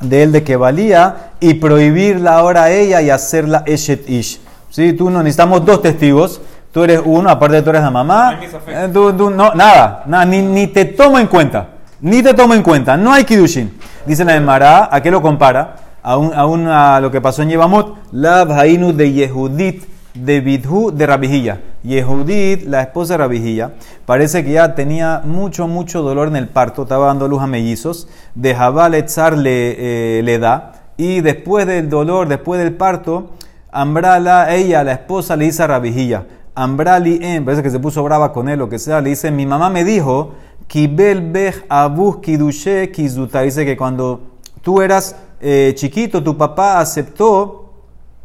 de 0.00 0.22
él 0.22 0.32
de 0.32 0.44
que 0.44 0.56
valía 0.56 1.32
y 1.40 1.54
prohibirla 1.54 2.34
ahora 2.34 2.64
a 2.64 2.70
ella 2.70 3.02
y 3.02 3.10
hacerla 3.10 3.62
eshet 3.66 4.08
ish. 4.08 4.40
¿Sí? 4.70 4.92
Tú 4.92 5.10
no 5.10 5.22
necesitamos 5.22 5.64
dos 5.64 5.82
testigos. 5.82 6.40
Tú 6.72 6.84
eres 6.84 7.00
uno, 7.04 7.30
aparte 7.30 7.56
de 7.56 7.62
tú 7.62 7.70
eres 7.70 7.82
la 7.82 7.90
mamá. 7.90 8.38
Eh, 8.66 8.88
no, 8.92 9.54
nada, 9.54 10.02
nada 10.06 10.24
ni, 10.24 10.42
ni, 10.42 10.66
te 10.66 10.84
tomo 10.84 11.18
en 11.18 11.26
cuenta. 11.26 11.68
Ni 12.00 12.22
te 12.22 12.34
tomo 12.34 12.54
en 12.54 12.62
cuenta. 12.62 12.96
No 12.96 13.12
hay 13.12 13.24
kidushin. 13.24 13.72
Dice 14.06 14.24
la 14.24 14.36
Emara, 14.36 14.88
¿a 14.92 15.02
qué 15.02 15.10
lo 15.10 15.22
compara? 15.22 15.76
A, 16.02 16.16
un, 16.16 16.68
a, 16.68 17.00
lo 17.00 17.10
que 17.10 17.20
pasó 17.20 17.42
en 17.42 17.50
Yevamot. 17.50 17.96
La 18.12 18.44
de 18.44 19.12
Yehudit 19.12 19.84
de 20.14 20.40
Bidhu 20.40 20.90
de 20.92 21.06
Rabijilla. 21.06 21.58
Yehudit, 21.82 22.64
la 22.66 22.82
esposa 22.82 23.14
de 23.14 23.18
Rabijilla, 23.18 23.72
parece 24.06 24.44
que 24.44 24.52
ya 24.52 24.74
tenía 24.74 25.22
mucho, 25.24 25.68
mucho 25.68 26.02
dolor 26.02 26.28
en 26.28 26.36
el 26.36 26.48
parto, 26.48 26.82
estaba 26.82 27.06
dando 27.06 27.28
luz 27.28 27.42
a 27.42 27.46
mellizos. 27.46 28.08
De 28.34 28.54
Jabal 28.54 28.94
Etzar 28.94 29.36
le, 29.36 30.18
eh, 30.18 30.22
le 30.22 30.38
da. 30.38 30.72
Y 30.96 31.20
después 31.20 31.66
del 31.66 31.88
dolor, 31.88 32.28
después 32.28 32.60
del 32.60 32.74
parto, 32.74 33.30
Ambrala, 33.70 34.54
ella, 34.54 34.82
la 34.82 34.92
esposa, 34.92 35.36
le 35.36 35.44
dice 35.44 35.62
a 35.62 35.66
Rabijilla. 35.66 36.26
Ambrali 36.54 37.20
en, 37.22 37.44
parece 37.44 37.62
que 37.62 37.70
se 37.70 37.78
puso 37.78 38.02
brava 38.02 38.32
con 38.32 38.48
él, 38.48 38.58
lo 38.58 38.68
que 38.68 38.78
sea, 38.78 39.00
le 39.00 39.10
dice, 39.10 39.30
mi 39.30 39.46
mamá 39.46 39.70
me 39.70 39.84
dijo, 39.84 40.32
Kibel 40.66 41.32
Abus 41.68 42.18
Kidushe 42.18 42.90
Kizuta. 42.90 43.42
Dice 43.42 43.64
que 43.64 43.76
cuando 43.76 44.20
tú 44.62 44.82
eras 44.82 45.16
eh, 45.40 45.72
chiquito, 45.76 46.22
tu 46.22 46.36
papá 46.36 46.80
aceptó 46.80 47.67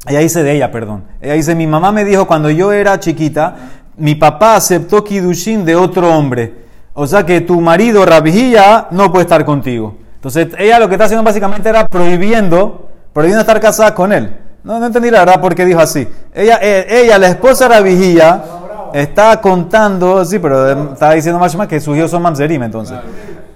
ella 0.07 0.19
dice 0.19 0.43
de 0.43 0.53
ella, 0.53 0.71
perdón. 0.71 1.05
Ella 1.21 1.33
dice, 1.33 1.55
mi 1.55 1.67
mamá 1.67 1.91
me 1.91 2.03
dijo 2.03 2.27
cuando 2.27 2.49
yo 2.49 2.71
era 2.71 2.99
chiquita, 2.99 3.55
mi 3.97 4.15
papá 4.15 4.55
aceptó 4.55 5.03
Kidushin 5.03 5.63
de 5.65 5.75
otro 5.75 6.13
hombre. 6.13 6.63
O 6.93 7.07
sea 7.07 7.25
que 7.25 7.41
tu 7.41 7.61
marido, 7.61 8.05
Rabijía, 8.05 8.87
no 8.91 9.11
puede 9.11 9.23
estar 9.23 9.45
contigo. 9.45 9.95
Entonces, 10.15 10.49
ella 10.57 10.79
lo 10.79 10.87
que 10.87 10.95
está 10.95 11.05
haciendo 11.05 11.23
básicamente 11.23 11.69
era 11.69 11.87
prohibiendo, 11.87 12.89
prohibiendo 13.13 13.41
estar 13.41 13.59
casada 13.59 13.95
con 13.95 14.11
él. 14.11 14.35
No, 14.63 14.79
no 14.79 14.85
entendí 14.85 15.09
la 15.09 15.19
verdad 15.19 15.41
por 15.41 15.55
qué 15.55 15.65
dijo 15.65 15.79
así. 15.79 16.07
Ella, 16.33 16.59
eh, 16.61 16.85
ella 16.89 17.17
la 17.17 17.27
esposa 17.29 17.67
Rabijía, 17.67 18.43
está 18.93 19.41
contando, 19.41 20.23
sí, 20.23 20.39
pero 20.39 20.91
está 20.91 21.11
diciendo 21.11 21.39
más 21.39 21.55
que 21.67 21.79
sus 21.79 21.97
hijos 21.97 22.11
son 22.11 22.21
mamzerim, 22.21 22.61
entonces. 22.63 22.97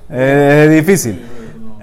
es 0.10 0.70
difícil. 0.70 1.26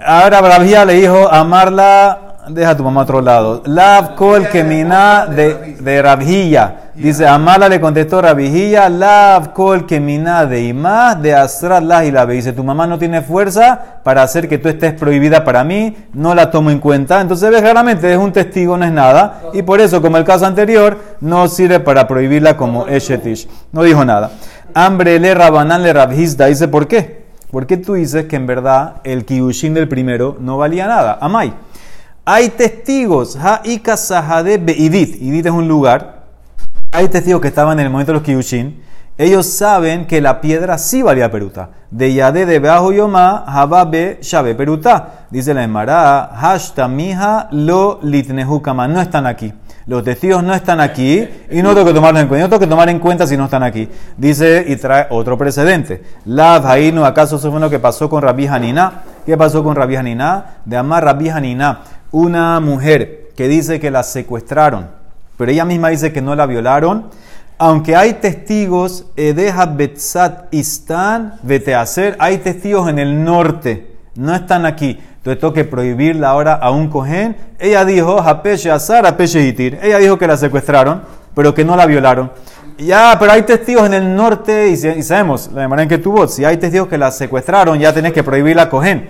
Ahora 0.05 0.41
Rabijía 0.41 0.85
le 0.85 0.93
dijo 0.93 1.31
amarla 1.31 2.24
Deja 2.49 2.77
tu 2.77 2.83
mamá 2.83 3.01
a 3.01 3.03
otro 3.03 3.21
lado. 3.21 3.63
Lav 3.65 4.15
kol 4.15 4.47
kemina 4.49 5.25
de, 5.25 5.77
de 5.79 6.01
Rabjilla. 6.01 6.91
Dice, 6.93 7.27
Amala 7.27 7.67
le 7.67 7.81
contestó 7.81 8.21
Rabjilla, 8.21 8.87
Lav 8.87 9.51
kol 9.53 9.85
kemina 9.85 10.45
de 10.45 10.63
Imá 10.63 11.15
de 11.15 11.33
Asrat 11.33 11.83
y 12.05 12.11
la 12.11 12.25
Dice, 12.25 12.53
tu 12.53 12.63
mamá 12.63 12.85
no 12.87 12.99
tiene 12.99 13.21
fuerza 13.21 13.99
para 14.03 14.21
hacer 14.21 14.47
que 14.47 14.57
tú 14.57 14.69
estés 14.69 14.93
prohibida 14.93 15.43
para 15.43 15.63
mí, 15.63 15.97
no 16.13 16.35
la 16.35 16.51
tomo 16.51 16.69
en 16.69 16.79
cuenta. 16.79 17.19
Entonces 17.19 17.49
ves 17.49 17.61
claramente, 17.61 18.11
es 18.11 18.17
un 18.17 18.31
testigo, 18.31 18.77
no 18.77 18.85
es 18.85 18.91
nada. 18.91 19.41
Y 19.53 19.63
por 19.63 19.81
eso, 19.81 20.01
como 20.01 20.17
el 20.17 20.23
caso 20.23 20.45
anterior, 20.45 20.99
no 21.21 21.47
sirve 21.47 21.79
para 21.79 22.07
prohibirla 22.07 22.55
como 22.55 22.87
Eshetish. 22.87 23.47
No 23.71 23.81
dijo 23.83 24.05
nada. 24.05 24.31
Hambre 24.73 25.19
le 25.19 25.33
Rabanán 25.33 25.81
le 25.81 25.93
Rabhizda. 25.93 26.45
Dice, 26.45 26.67
¿por 26.67 26.87
qué? 26.87 27.25
¿Por 27.49 27.65
qué 27.65 27.77
tú 27.77 27.93
dices 27.93 28.25
que 28.25 28.35
en 28.35 28.45
verdad 28.45 28.95
el 29.03 29.25
Kiyushin 29.25 29.73
del 29.73 29.87
primero 29.87 30.37
no 30.39 30.57
valía 30.57 30.87
nada? 30.87 31.17
Amai. 31.21 31.53
Hay 32.27 32.49
testigos, 32.49 33.35
Ha'ika 33.35 33.95
Sahade 33.95 34.57
Beidit. 34.57 35.21
Idit 35.21 35.45
es 35.45 35.51
un 35.51 35.67
lugar. 35.67 36.23
Hay 36.91 37.07
testigos 37.07 37.39
que 37.39 37.49
estaban 37.49 37.79
en 37.79 37.85
el 37.85 37.91
momento 37.91 38.13
de 38.13 38.17
los 38.17 38.23
Kiyushin. 38.23 38.81
Ellos 39.15 39.45
saben 39.45 40.07
que 40.07 40.21
la 40.21 40.41
piedra 40.41 40.79
sí 40.79 41.03
valía 41.03 41.29
peruta. 41.29 41.69
De 41.91 42.11
Yade 42.15 42.47
de 42.47 42.57
Beajo 42.57 42.91
Yoma, 42.91 43.43
Hababe 43.45 44.17
Shabe 44.23 44.55
peruta. 44.55 45.27
Dice 45.29 45.53
la 45.53 45.63
Emara, 45.63 46.31
Hashtamiha 46.33 47.49
lo 47.51 47.99
litnehukama. 48.01 48.87
No 48.87 49.01
están 49.01 49.27
aquí. 49.27 49.53
Los 49.85 50.03
testigos 50.03 50.43
no 50.43 50.55
están 50.55 50.81
aquí 50.81 51.29
y 51.51 51.61
no 51.61 51.75
tengo 51.75 51.85
que 51.85 51.93
tomarlos 51.93 52.23
en 52.23 52.27
cuenta. 52.27 52.45
No 52.45 52.49
tengo 52.49 52.59
que 52.59 52.67
tomar 52.67 52.89
en 52.89 52.97
cuenta 52.97 53.27
si 53.27 53.37
no 53.37 53.45
están 53.45 53.61
aquí. 53.61 53.87
Dice 54.17 54.65
y 54.67 54.77
trae 54.77 55.05
otro 55.11 55.37
precedente. 55.37 56.03
La 56.25 56.55
Hainu, 56.55 57.05
¿acaso 57.05 57.35
eso 57.35 57.51
fue 57.51 57.59
lo 57.59 57.69
que 57.69 57.77
pasó 57.77 58.09
con 58.09 58.23
Rabbi 58.23 58.47
Hanina? 58.47 59.03
¿Qué 59.27 59.37
pasó 59.37 59.63
con 59.63 59.75
Rabbi 59.75 59.95
Hanina? 59.95 60.57
De 60.65 60.75
amar 60.75 61.03
Rabbi 61.03 61.29
Hanina 61.29 61.81
una 62.15 62.61
mujer 62.61 63.31
que 63.35 63.49
dice 63.49 63.81
que 63.81 63.91
la 63.91 64.01
secuestraron, 64.01 64.87
pero 65.37 65.51
ella 65.51 65.65
misma 65.65 65.89
dice 65.89 66.13
que 66.13 66.21
no 66.21 66.33
la 66.33 66.45
violaron, 66.45 67.07
aunque 67.57 67.93
hay 67.93 68.13
testigos, 68.13 69.07
Edeja 69.17 69.65
Betzat 69.65 70.53
a 70.53 71.81
hacer, 71.81 72.15
hay 72.19 72.37
testigos 72.37 72.87
en 72.87 72.99
el 72.99 73.21
norte, 73.25 73.97
no 74.15 74.33
están 74.33 74.65
aquí. 74.65 74.97
Entonces 75.17 75.41
tengo 75.41 75.51
que 75.51 75.65
prohibirla 75.65 76.29
ahora 76.29 76.53
a 76.53 76.71
un 76.71 76.87
cojén. 76.87 77.35
Ella 77.59 77.83
dijo, 77.83 78.21
Hapeche 78.21 78.71
Azar, 78.71 79.05
Hapeche 79.05 79.41
Hitir. 79.41 79.79
Ella 79.81 79.97
dijo 79.97 80.17
que 80.17 80.27
la 80.27 80.37
secuestraron, 80.37 81.01
pero 81.33 81.53
que 81.53 81.65
no 81.65 81.75
la 81.75 81.85
violaron. 81.85 82.31
Ya, 82.77 83.17
pero 83.19 83.33
hay 83.33 83.41
testigos 83.41 83.87
en 83.87 83.93
el 83.93 84.15
norte 84.15 84.69
y, 84.69 84.77
sabemos, 85.03 85.51
la 85.51 85.67
manera 85.67 85.83
en 85.83 85.89
que 85.89 85.97
tuvo, 85.97 86.27
si 86.29 86.45
hay 86.45 86.55
testigos 86.55 86.87
que 86.87 86.97
la 86.97 87.11
secuestraron, 87.11 87.77
ya 87.77 87.91
tenés 87.93 88.13
que 88.13 88.23
prohibirla 88.23 88.63
a 88.63 88.69
cojén. 88.69 89.09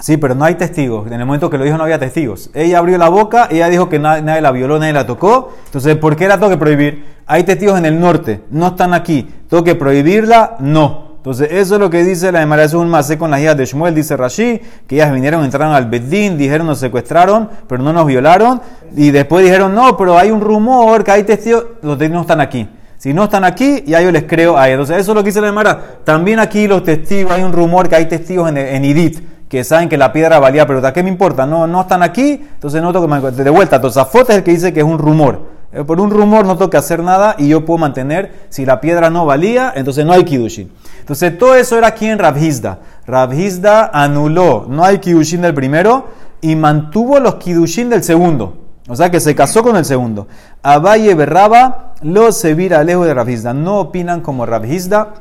Sí, 0.00 0.16
pero 0.16 0.34
no 0.34 0.44
hay 0.44 0.54
testigos. 0.54 1.06
En 1.06 1.14
el 1.14 1.26
momento 1.26 1.50
que 1.50 1.58
lo 1.58 1.64
dijo 1.64 1.76
no 1.76 1.84
había 1.84 1.98
testigos. 1.98 2.50
Ella 2.54 2.78
abrió 2.78 2.98
la 2.98 3.08
boca, 3.08 3.48
ella 3.50 3.68
dijo 3.68 3.88
que 3.88 3.98
nadie, 3.98 4.40
la 4.40 4.50
violó, 4.52 4.78
nadie 4.78 4.92
la 4.92 5.06
tocó. 5.06 5.54
Entonces, 5.66 5.96
¿por 5.96 6.16
qué 6.16 6.28
la 6.28 6.36
tengo 6.36 6.50
que 6.50 6.56
prohibir? 6.56 7.04
Hay 7.26 7.44
testigos 7.44 7.78
en 7.78 7.86
el 7.86 7.98
norte, 7.98 8.42
no 8.50 8.68
están 8.68 8.94
aquí. 8.94 9.28
¿Tengo 9.48 9.64
que 9.64 9.74
prohibirla? 9.74 10.56
No. 10.60 11.08
Entonces, 11.16 11.48
eso 11.50 11.74
es 11.74 11.80
lo 11.80 11.90
que 11.90 12.04
dice 12.04 12.30
la 12.30 12.46
de 12.46 12.76
un 12.76 12.88
Masé 12.88 13.18
con 13.18 13.30
las 13.30 13.40
hijas 13.40 13.56
de 13.56 13.66
Shmuel, 13.66 13.94
dice 13.94 14.16
Rashi, 14.16 14.62
que 14.86 14.94
ellas 14.94 15.12
vinieron, 15.12 15.44
entraron 15.44 15.74
al 15.74 15.86
Bedín, 15.86 16.38
dijeron 16.38 16.68
nos 16.68 16.78
secuestraron, 16.78 17.50
pero 17.68 17.82
no 17.82 17.92
nos 17.92 18.06
violaron. 18.06 18.62
Y 18.96 19.10
después 19.10 19.44
dijeron, 19.44 19.74
no, 19.74 19.96
pero 19.96 20.16
hay 20.16 20.30
un 20.30 20.40
rumor 20.40 21.02
que 21.02 21.10
hay 21.10 21.24
testigos, 21.24 21.66
los 21.82 21.98
testigos 21.98 22.14
no 22.14 22.20
están 22.22 22.40
aquí. 22.40 22.68
Si 22.96 23.12
no 23.12 23.24
están 23.24 23.44
aquí, 23.44 23.82
ya 23.86 24.00
yo 24.00 24.10
les 24.10 24.24
creo 24.24 24.56
a 24.56 24.68
ellos. 24.68 24.88
Entonces, 24.88 25.02
eso 25.02 25.12
es 25.12 25.16
lo 25.16 25.22
que 25.22 25.28
dice 25.28 25.40
la 25.40 25.48
Emara. 25.48 25.98
También 26.04 26.38
aquí 26.38 26.66
los 26.66 26.84
testigos, 26.84 27.32
hay 27.32 27.42
un 27.42 27.52
rumor 27.52 27.88
que 27.88 27.96
hay 27.96 28.06
testigos 28.06 28.48
en, 28.48 28.56
en 28.56 28.84
Idit 28.84 29.20
que 29.48 29.64
saben 29.64 29.88
que 29.88 29.96
la 29.96 30.12
piedra 30.12 30.38
valía 30.38 30.66
pero 30.66 30.92
¿Qué 30.92 31.02
me 31.02 31.08
importa? 31.08 31.46
No, 31.46 31.66
no 31.66 31.82
están 31.82 32.02
aquí, 32.02 32.32
entonces 32.54 32.82
no 32.82 32.92
tengo 32.92 33.08
que 33.08 33.30
de 33.30 33.50
vuelta. 33.50 33.80
Tosafot 33.80 34.28
es 34.30 34.36
el 34.36 34.42
que 34.44 34.50
dice 34.50 34.72
que 34.72 34.80
es 34.80 34.86
un 34.86 34.98
rumor. 34.98 35.58
Eh, 35.70 35.84
por 35.84 36.00
un 36.00 36.10
rumor 36.10 36.46
no 36.46 36.56
tengo 36.56 36.70
que 36.70 36.78
hacer 36.78 37.02
nada 37.02 37.34
y 37.38 37.48
yo 37.48 37.64
puedo 37.64 37.78
mantener. 37.78 38.46
Si 38.48 38.64
la 38.64 38.80
piedra 38.80 39.10
no 39.10 39.26
valía, 39.26 39.72
entonces 39.74 40.04
no 40.04 40.12
hay 40.12 40.24
kidushin. 40.24 40.72
Entonces 41.00 41.36
todo 41.38 41.54
eso 41.54 41.76
era 41.76 41.88
aquí 41.88 42.06
en 42.06 42.18
Rabhizda. 42.18 42.78
Rabhizda 43.06 43.90
anuló, 43.92 44.66
no 44.68 44.84
hay 44.84 44.98
kidushin 44.98 45.42
del 45.42 45.54
primero 45.54 46.08
y 46.40 46.56
mantuvo 46.56 47.18
los 47.18 47.36
kidushin 47.36 47.90
del 47.90 48.02
segundo. 48.02 48.58
O 48.88 48.96
sea 48.96 49.10
que 49.10 49.20
se 49.20 49.34
casó 49.34 49.62
con 49.62 49.76
el 49.76 49.84
segundo. 49.84 50.28
Abaye 50.62 51.14
Berraba 51.14 51.94
lo 52.00 52.32
se 52.32 52.54
vira 52.54 52.82
lejos 52.84 53.06
de 53.06 53.12
Rabhizda. 53.12 53.52
No 53.52 53.78
opinan 53.80 54.22
como 54.22 54.46
Rabhizda 54.46 55.14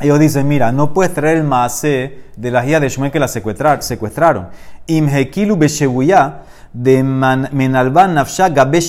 ellos 0.00 0.18
dicen, 0.18 0.46
mira, 0.46 0.72
no 0.72 0.92
puedes 0.92 1.14
traer 1.14 1.38
el 1.38 1.44
maase 1.44 2.18
de 2.36 2.50
la 2.50 2.66
hija 2.66 2.80
de 2.80 2.88
Shmuel 2.88 3.10
que 3.10 3.18
la 3.18 3.28
secuestraron. 3.28 4.48
Imhekilu 4.86 5.56
beshebuya 5.56 6.42
de 6.72 7.02
menalban 7.02 8.14
nafsha 8.14 8.50
gabe 8.50 8.80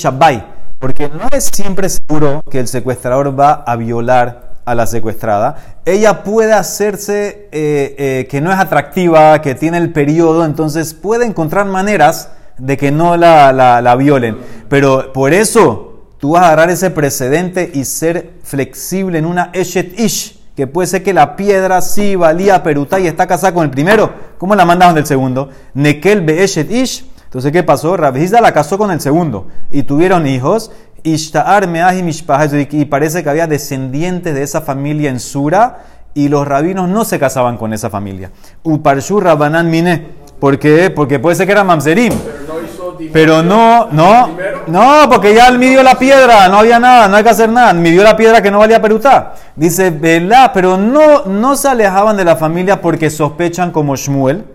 Porque 0.80 1.10
no 1.10 1.30
es 1.32 1.46
siempre 1.46 1.88
seguro 1.88 2.44
que 2.50 2.60
el 2.60 2.68
secuestrador 2.68 3.40
va 3.40 3.54
a 3.54 3.76
violar 3.78 4.58
a 4.66 4.76
la 4.76 4.86
secuestrada. 4.86 5.56
Ella 5.86 6.24
puede 6.24 6.52
hacerse 6.52 7.48
eh, 7.54 7.96
eh, 7.98 8.28
que 8.30 8.42
no 8.42 8.52
es 8.52 8.60
atractiva, 8.60 9.42
que 9.42 9.56
tiene 9.56 9.78
el 9.78 9.94
periodo, 9.94 10.44
entonces 10.44 10.94
puede 10.94 11.26
encontrar 11.26 11.68
maneras 11.68 12.32
de 12.58 12.76
que 12.76 12.92
no 12.92 13.16
la, 13.16 13.54
la, 13.54 13.82
la 13.82 13.96
violen. 13.96 14.38
Pero 14.68 15.14
por 15.14 15.34
eso 15.34 16.04
tú 16.18 16.32
vas 16.32 16.44
a 16.44 16.48
agarrar 16.48 16.70
ese 16.70 16.90
precedente 16.90 17.72
y 17.74 17.86
ser 17.86 18.34
flexible 18.44 19.20
en 19.20 19.26
una 19.26 19.52
Eshet 19.54 19.98
Ish, 19.98 20.37
que 20.58 20.66
puede 20.66 20.88
ser 20.88 21.04
que 21.04 21.14
la 21.14 21.36
piedra 21.36 21.82
sí 21.82 22.16
valía 22.16 22.64
peruta 22.64 23.00
y 23.00 23.06
está 23.06 23.28
casada 23.28 23.54
con 23.54 23.64
el 23.66 23.70
primero. 23.70 24.12
¿Cómo 24.40 24.56
la 24.56 24.66
mandaron 24.66 24.96
del 24.96 25.06
segundo? 25.06 25.52
Nekel 25.76 26.22
Be 26.22 26.44
Eshet 26.44 26.72
Ish. 26.72 27.06
Entonces, 27.26 27.52
¿qué 27.52 27.62
pasó? 27.62 27.96
Rabhizda 27.96 28.42
la 28.42 28.52
casó 28.54 28.76
con 28.80 28.90
el 28.90 29.00
segundo 29.00 29.50
y 29.70 29.84
tuvieron 29.84 30.26
hijos. 30.26 30.72
Ishtaar 31.04 31.70
y 32.72 32.86
parece 32.86 33.24
que 33.24 33.30
había 33.30 33.46
descendientes 33.46 34.34
de 34.34 34.42
esa 34.42 34.62
familia 34.62 35.12
en 35.12 35.20
Sura 35.20 35.86
y 36.16 36.28
los 36.28 36.48
rabinos 36.48 36.90
no 36.90 37.06
se 37.06 37.20
casaban 37.20 37.58
con 37.58 37.72
esa 37.72 37.92
familia. 37.92 38.32
Uparshu 38.64 39.20
Rabanan 39.20 39.70
Mine. 39.70 40.08
¿Por 40.40 40.58
qué? 40.58 40.90
Porque 40.90 41.20
puede 41.20 41.36
ser 41.36 41.46
que 41.46 41.52
era 41.52 41.64
Mamzerim. 41.64 42.14
Pero 43.12 43.44
no, 43.44 43.88
no, 43.92 44.30
no, 44.68 45.10
porque 45.10 45.34
ya 45.34 45.48
él 45.48 45.60
midió 45.60 45.84
la 45.84 45.96
piedra, 45.96 46.48
no 46.48 46.58
había 46.60 46.80
nada, 46.80 47.08
no 47.08 47.18
hay 47.18 47.24
que 47.24 47.30
hacer 47.30 47.50
nada. 47.50 47.74
Midió 47.74 48.04
la 48.04 48.16
piedra 48.18 48.42
que 48.42 48.52
no 48.52 48.60
valía 48.60 48.82
perutá. 48.82 49.36
Dice, 49.56 49.90
velá, 49.90 50.52
pero 50.54 50.78
no, 50.78 51.26
no 51.26 51.56
se 51.56 51.68
alejaban 51.68 52.18
de 52.18 52.26
la 52.26 52.36
familia 52.36 52.82
porque 52.82 53.10
sospechan 53.10 53.72
como 53.72 53.96
Shmuel. 53.96 54.46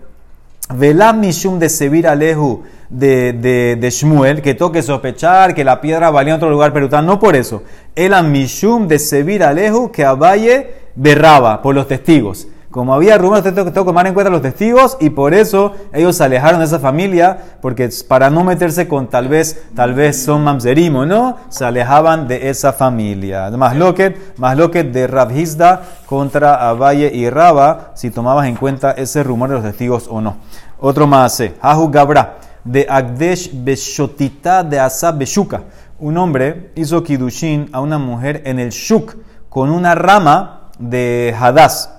Velá 0.73 1.11
Mishum 1.13 1.59
de 1.59 1.69
Sevir 1.69 2.07
Aleju 2.07 2.63
de, 2.89 3.33
de, 3.33 3.77
de, 3.79 3.89
Shmuel, 3.89 4.41
que 4.41 4.53
toque 4.53 4.81
sospechar 4.81 5.53
que 5.53 5.63
la 5.63 5.81
piedra 5.81 6.09
valía 6.09 6.33
en 6.33 6.37
otro 6.37 6.49
lugar 6.49 6.71
perutá. 6.73 7.01
No 7.01 7.19
por 7.19 7.35
eso. 7.35 7.63
Era 7.95 8.23
Mishum 8.23 8.87
de 8.87 8.99
Sevir 8.99 9.43
Aleju 9.43 9.91
que 9.91 10.05
Abaye 10.05 10.73
berraba 10.95 11.61
por 11.61 11.75
los 11.75 11.87
testigos. 11.87 12.47
Como 12.73 12.95
había 12.95 13.19
rumores, 13.19 13.43
tengo 13.43 13.65
que 13.65 13.71
tomar 13.71 14.07
en 14.07 14.15
cuenta 14.15 14.31
los 14.31 14.41
testigos 14.41 14.97
y 14.99 15.11
por 15.11 15.35
eso 15.35 15.73
ellos 15.93 16.17
se 16.17 16.23
alejaron 16.23 16.57
de 16.57 16.65
esa 16.65 16.79
familia, 16.79 17.37
porque 17.61 17.87
para 18.07 18.31
no 18.31 18.43
meterse 18.43 18.87
con 18.87 19.05
tal 19.11 19.27
vez, 19.27 19.65
tal 19.75 19.93
vez 19.93 20.23
son 20.23 20.43
mamzerim 20.43 20.95
o 20.95 21.05
no, 21.05 21.37
se 21.49 21.65
alejaban 21.65 22.27
de 22.27 22.49
esa 22.49 22.73
familia. 22.73 23.51
Más 23.51 23.75
loquet, 23.75 24.17
más 24.39 24.57
loquet 24.57 24.91
de 24.91 25.05
Rabhizda 25.05 25.83
contra 26.07 26.67
Abaye 26.67 27.11
y 27.13 27.29
Raba, 27.29 27.91
si 27.93 28.09
tomabas 28.09 28.47
en 28.47 28.55
cuenta 28.55 28.93
ese 28.93 29.21
rumor 29.21 29.49
de 29.49 29.55
los 29.57 29.63
testigos 29.63 30.07
o 30.09 30.19
no. 30.19 30.37
Otro 30.79 31.05
más, 31.05 31.43
Hahu 31.61 31.91
Gabra, 31.91 32.39
de 32.63 32.87
Agdesh 32.89 33.51
Beshotita 33.53 34.63
de 34.63 34.79
Asa 34.79 35.11
Beshuka. 35.11 35.61
Un 35.99 36.17
hombre 36.17 36.71
hizo 36.73 37.03
kidushin 37.03 37.69
a 37.71 37.81
una 37.81 37.99
mujer 37.99 38.41
en 38.45 38.57
el 38.57 38.71
shuk 38.71 39.15
con 39.47 39.69
una 39.69 39.93
rama 39.93 40.71
de 40.79 41.35
hadas 41.39 41.92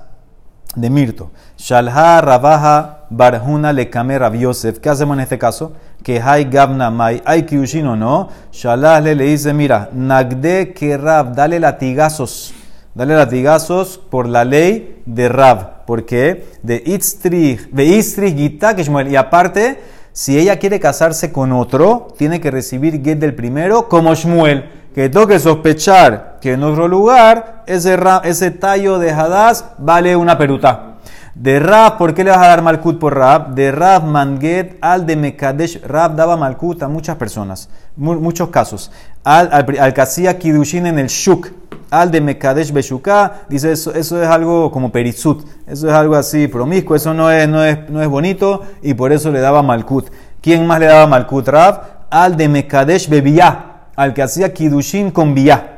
de 0.77 0.91
Mirto. 0.91 1.31
Shalha 1.57 2.21
Rabaha 2.21 3.07
Barjuna 3.11 3.73
Lekame 3.73 4.19
Rav 4.19 4.35
Yosef. 4.35 4.79
¿Qué 4.79 4.89
hacemos 4.89 5.17
en 5.17 5.21
este 5.21 5.39
caso? 5.39 5.73
Que 6.03 6.21
hay 6.21 6.45
Gabna 6.45 6.91
Mai, 6.91 7.23
hay 7.25 7.45
Kyushin 7.45 7.87
o 7.87 7.97
no. 7.97 8.29
Shalha 8.53 9.01
le, 9.01 9.15
le 9.15 9.25
dice: 9.25 9.53
Mira, 9.53 9.89
Nagde 9.93 10.73
que 10.73 10.97
Rab, 10.97 11.35
dale 11.35 11.61
latigazos. 11.61 12.55
Dale 12.95 13.17
latigazos 13.17 13.99
por 13.99 14.29
la 14.29 14.45
ley 14.45 15.03
de 15.07 15.29
Rab. 15.29 15.85
¿Por 15.85 16.07
qué? 16.07 16.47
De 16.63 16.83
Itztrich, 16.85 17.69
de 17.71 17.85
Itztrich 17.85 18.37
Gita 18.37 18.75
Y 19.09 19.17
aparte, 19.17 19.81
si 20.15 20.39
ella 20.39 20.61
quiere 20.61 20.79
casarse 20.79 21.33
con 21.33 21.51
otro, 21.51 22.07
tiene 22.17 22.41
que 22.41 22.53
recibir 22.53 23.03
get 23.03 23.19
del 23.19 23.35
primero 23.35 23.89
como 23.89 24.15
Shmuel 24.15 24.71
que 24.95 25.09
toque 25.09 25.41
sospechar 25.41 26.39
que 26.41 26.53
en 26.53 26.63
otro 26.63 26.87
lugar 26.87 27.65
ese, 27.67 27.99
ese 28.23 28.53
tallo 28.53 29.01
de 29.01 29.11
Hadass 29.11 29.65
vale 29.79 30.15
una 30.15 30.39
peruta. 30.39 30.94
De 31.35 31.59
Rab, 31.59 31.99
¿por 31.99 32.15
qué 32.15 32.23
le 32.23 32.31
vas 32.31 32.39
a 32.39 32.49
dar 32.49 32.63
Malkut 32.63 32.99
por 32.99 33.17
Rab? 33.17 33.55
De 33.55 33.73
Rab 33.73 34.05
Manget 34.05 34.79
al 34.81 35.05
de 35.05 35.17
Mekadesh. 35.17 35.83
Rab 35.83 36.15
daba 36.15 36.37
Malkut 36.37 36.83
a 36.85 36.89
muchas 36.89 37.17
personas, 37.17 37.69
muchos 37.97 38.51
casos. 38.51 38.93
Al, 39.25 39.51
al, 39.53 39.93
que 39.93 40.01
hacía 40.01 40.39
Kidushin 40.39 40.87
en 40.87 40.99
el 41.01 41.09
Shuk, 41.09 41.49
al 41.91 42.13
de 42.13 42.21
Mekadesh 42.21 42.73
Beshuka, 42.73 43.43
dice 43.49 43.73
eso, 43.73 43.93
eso 43.93 44.23
es 44.23 44.29
algo 44.29 44.71
como 44.71 44.93
perizut, 44.93 45.45
eso 45.67 45.89
es 45.89 45.93
algo 45.93 46.15
así 46.15 46.47
promiscuo, 46.47 46.95
eso 46.95 47.13
no 47.13 47.31
es, 47.31 47.49
no, 47.49 47.65
es, 47.65 47.91
no 47.91 48.01
es 48.01 48.09
bonito 48.09 48.63
y 48.83 48.95
por 48.95 49.13
eso 49.13 49.33
le 49.33 49.41
daba 49.41 49.63
Malkut. 49.63 50.11
¿Quién 50.41 50.65
más 50.67 50.79
le 50.79 50.87
daba 50.87 51.09
Malkut? 51.09 51.49
Rab, 51.49 52.07
al 52.11 52.37
de 52.37 52.49
Mekadesh 52.49 53.09
Bebiyah 53.09 53.75
al 53.97 54.15
que 54.15 54.23
hacía 54.23 54.53
Kidushin 54.53 55.11
con 55.11 55.35
Biyah. 55.35 55.74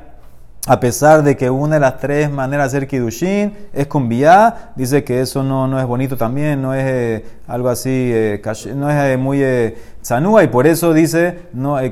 A 0.68 0.80
pesar 0.80 1.22
de 1.22 1.36
que 1.36 1.48
una 1.48 1.76
de 1.76 1.80
las 1.80 2.00
tres 2.00 2.28
maneras 2.28 2.72
de 2.72 2.78
hacer 2.78 2.88
Kidushin 2.88 3.52
es 3.72 3.86
con 3.86 4.08
Biyah, 4.08 4.72
dice 4.74 5.04
que 5.04 5.20
eso 5.20 5.44
no, 5.44 5.68
no 5.68 5.78
es 5.78 5.86
bonito 5.86 6.16
también, 6.16 6.60
no 6.60 6.74
es 6.74 6.84
eh, 6.84 7.24
algo 7.46 7.68
así, 7.68 7.88
eh, 7.88 8.42
no 8.74 8.90
es 8.90 8.96
eh, 8.96 9.16
muy 9.16 9.44
zanúa 10.02 10.42
y 10.42 10.48
por 10.48 10.66
eso 10.66 10.92
dice 10.92 11.38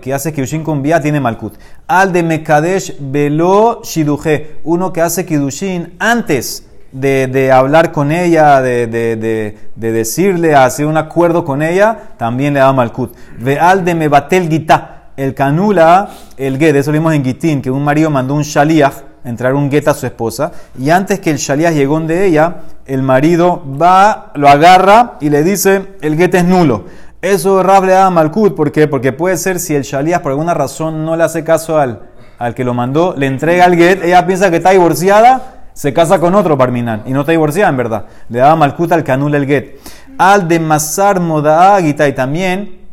que 0.03 0.13
hace 0.13 0.33
Kidushin 0.33 0.65
con 0.65 0.83
Biyah 0.83 1.01
tiene 1.01 1.21
Malkut. 1.21 1.55
Al 1.87 2.13
de 2.13 2.25
Mekadesh 2.25 2.97
Velo 2.99 3.81
Shiduje, 3.85 4.57
uno 4.65 4.93
que 4.93 5.03
hace 5.03 5.25
Kidushin 5.25 5.95
antes 6.01 6.67
de, 6.91 7.29
de, 7.29 7.53
hablar 7.53 7.93
con 7.93 8.11
ella, 8.11 8.61
de, 8.61 8.89
de, 8.89 9.57
de, 9.77 9.93
decirle, 9.93 10.57
hacer 10.57 10.87
un 10.87 10.97
acuerdo 10.97 11.45
con 11.45 11.63
ella, 11.63 12.11
también 12.17 12.55
le 12.55 12.61
da 12.61 12.73
Malkut. 12.73 13.15
Ve 13.39 13.57
al 13.57 13.85
de 13.85 13.95
Mebatel 13.95 14.49
Gita 14.49 14.94
el 15.17 15.35
canula 15.35 16.11
el 16.37 16.59
get, 16.59 16.75
eso 16.77 16.91
lo 16.91 16.99
vimos 16.99 17.15
en 17.15 17.25
Gitín, 17.25 17.63
que 17.63 17.71
un 17.71 17.85
marido 17.85 18.11
mandó 18.11 18.35
un 18.35 18.43
shaliach, 18.43 18.95
entrar 19.25 19.55
un 19.55 19.71
get 19.71 19.87
a 19.89 19.95
su 19.95 20.07
esposa, 20.07 20.53
y 20.79 20.91
antes 20.91 21.21
que 21.21 21.31
el 21.31 21.39
shaliach 21.39 21.73
llegó 21.73 21.99
de 22.01 22.27
ella, 22.27 22.57
el 22.87 23.03
marido 23.03 23.63
va, 23.81 24.33
lo 24.35 24.49
agarra 24.49 25.15
y 25.21 25.31
le 25.31 25.43
dice, 25.43 25.95
el 26.01 26.17
get 26.17 26.35
es 26.35 26.45
nulo. 26.45 26.85
Eso 27.23 27.63
Rab 27.63 27.85
le 27.85 27.93
da 27.93 28.11
Malkut, 28.11 28.55
¿por 28.55 28.71
qué? 28.71 28.87
Porque 28.87 29.13
puede 29.13 29.37
ser 29.39 29.59
si 29.59 29.75
el 29.75 29.83
shaliach 29.83 30.21
por 30.21 30.33
alguna 30.33 30.53
razón 30.53 31.07
no 31.07 31.17
le 31.17 31.25
hace 31.25 31.43
caso 31.43 31.79
al, 31.79 32.01
al 32.39 32.55
que 32.55 32.65
lo 32.65 32.75
mandó, 32.75 33.15
le 33.17 33.27
entrega 33.27 33.65
el 33.65 33.77
get, 33.77 34.05
ella 34.05 34.27
piensa 34.27 34.51
que 34.51 34.57
está 34.57 34.71
divorciada, 34.71 35.55
se 35.73 35.93
casa 35.93 36.21
con 36.21 36.35
otro 36.35 36.59
Parminan, 36.59 37.03
y 37.07 37.13
no 37.13 37.21
está 37.21 37.33
divorciada 37.33 37.71
en 37.71 37.77
verdad. 37.77 38.05
Le 38.29 38.41
daba 38.41 38.57
Malkut 38.57 38.93
al 38.93 39.05
que 39.05 39.13
anula 39.13 39.39
el 39.39 39.47
get. 39.47 39.79
Al 40.19 40.47
de 40.47 40.61
Masar 40.61 41.19
Moda 41.19 41.81
y 41.81 41.95
también 41.95 42.84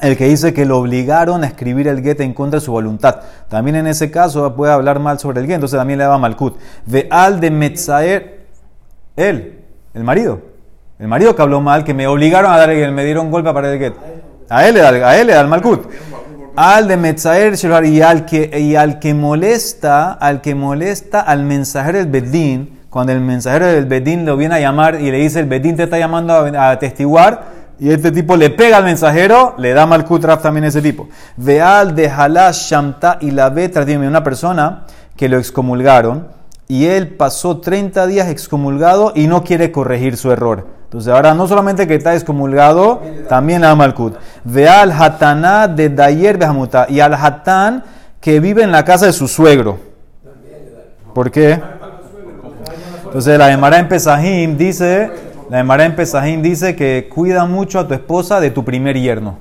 el 0.00 0.16
que 0.16 0.26
dice 0.26 0.52
que 0.52 0.64
lo 0.64 0.78
obligaron 0.78 1.44
a 1.44 1.46
escribir 1.46 1.88
el 1.88 2.02
get 2.02 2.20
en 2.20 2.34
contra 2.34 2.58
de 2.58 2.64
su 2.64 2.72
voluntad. 2.72 3.20
También 3.48 3.76
en 3.76 3.86
ese 3.86 4.10
caso 4.10 4.54
puede 4.54 4.72
hablar 4.72 4.98
mal 4.98 5.18
sobre 5.18 5.40
el 5.40 5.46
get, 5.46 5.54
entonces 5.54 5.78
también 5.78 5.98
le 5.98 6.04
daba 6.04 6.18
malkut. 6.18 6.56
Ve 6.86 7.06
al 7.10 7.40
de 7.40 7.50
Metzaer, 7.50 8.46
él, 9.16 9.60
el 9.94 10.04
marido. 10.04 10.40
El 10.98 11.08
marido 11.08 11.34
que 11.34 11.42
habló 11.42 11.60
mal, 11.60 11.84
que 11.84 11.94
me 11.94 12.06
obligaron 12.06 12.52
a 12.52 12.56
dar 12.56 12.70
el 12.70 12.78
get, 12.78 12.92
me 12.92 13.04
dieron 13.04 13.30
golpe 13.30 13.52
para 13.52 13.72
el 13.72 13.78
get. 13.78 13.94
A 14.48 14.66
él 14.68 14.78
a 14.78 15.16
él 15.16 15.26
le 15.26 15.32
da 15.32 15.40
el 15.40 15.48
malkut. 15.48 15.88
Al 16.56 16.86
de 16.86 16.96
Metzaer 16.96 17.54
y 17.84 18.00
al 18.00 18.26
que 18.26 18.60
y 18.60 18.76
al 18.76 18.98
que 19.00 19.14
molesta, 19.14 20.12
al 20.12 20.40
que 20.40 20.54
molesta 20.54 21.20
al 21.20 21.42
mensajero 21.44 21.98
del 21.98 22.06
Bedín, 22.06 22.80
cuando 22.90 23.12
el 23.12 23.20
mensajero 23.20 23.66
del 23.66 23.86
Bedín 23.86 24.24
lo 24.24 24.36
viene 24.36 24.54
a 24.56 24.60
llamar 24.60 25.00
y 25.00 25.10
le 25.10 25.18
dice 25.18 25.40
el 25.40 25.46
Bedín 25.46 25.74
te 25.76 25.84
está 25.84 25.98
llamando 25.98 26.32
a, 26.32 26.70
a 26.70 26.78
y 27.78 27.90
este 27.90 28.12
tipo 28.12 28.36
le 28.36 28.50
pega 28.50 28.76
al 28.76 28.84
mensajero, 28.84 29.54
le 29.58 29.72
da 29.72 29.86
mal 29.86 30.04
kutraf 30.04 30.42
también 30.42 30.64
a 30.64 30.68
ese 30.68 30.80
tipo. 30.80 31.08
Veal 31.36 31.94
de 31.94 32.08
halash 32.08 32.70
shamta 32.70 33.18
y 33.20 33.30
la 33.30 33.50
betra 33.50 33.84
tiene 33.84 34.06
una 34.06 34.22
persona 34.22 34.84
que 35.16 35.28
lo 35.28 35.38
excomulgaron 35.38 36.28
y 36.68 36.86
él 36.86 37.08
pasó 37.08 37.58
30 37.58 38.06
días 38.06 38.28
excomulgado 38.28 39.12
y 39.14 39.26
no 39.26 39.42
quiere 39.44 39.72
corregir 39.72 40.16
su 40.16 40.30
error. 40.30 40.66
Entonces 40.84 41.12
ahora 41.12 41.34
no 41.34 41.48
solamente 41.48 41.88
que 41.88 41.96
está 41.96 42.14
excomulgado, 42.14 43.02
también 43.28 43.60
le 43.60 43.66
da 43.66 43.74
malkut. 43.74 44.14
Veal 44.44 44.92
hataná 44.92 45.66
de 45.66 45.88
dayer 45.88 46.38
behamuta 46.38 46.86
y 46.88 47.00
al 47.00 47.14
hatán 47.14 47.82
que 48.20 48.38
vive 48.38 48.62
en 48.62 48.70
la 48.70 48.84
casa 48.84 49.06
de 49.06 49.12
su 49.12 49.26
suegro. 49.26 49.78
¿Por 51.12 51.30
qué? 51.30 51.60
Entonces 53.04 53.38
la 53.38 53.52
Emara 53.52 53.78
en 53.78 53.88
Pesahim 53.88 54.56
dice 54.56 55.10
la 55.50 55.60
Emara 55.60 55.84
en 55.84 55.94
Pesajín 55.94 56.42
dice 56.42 56.74
que 56.74 57.08
cuida 57.12 57.44
mucho 57.46 57.78
a 57.78 57.86
tu 57.86 57.94
esposa 57.94 58.40
de 58.40 58.50
tu 58.50 58.64
primer 58.64 58.98
yerno. 58.98 59.38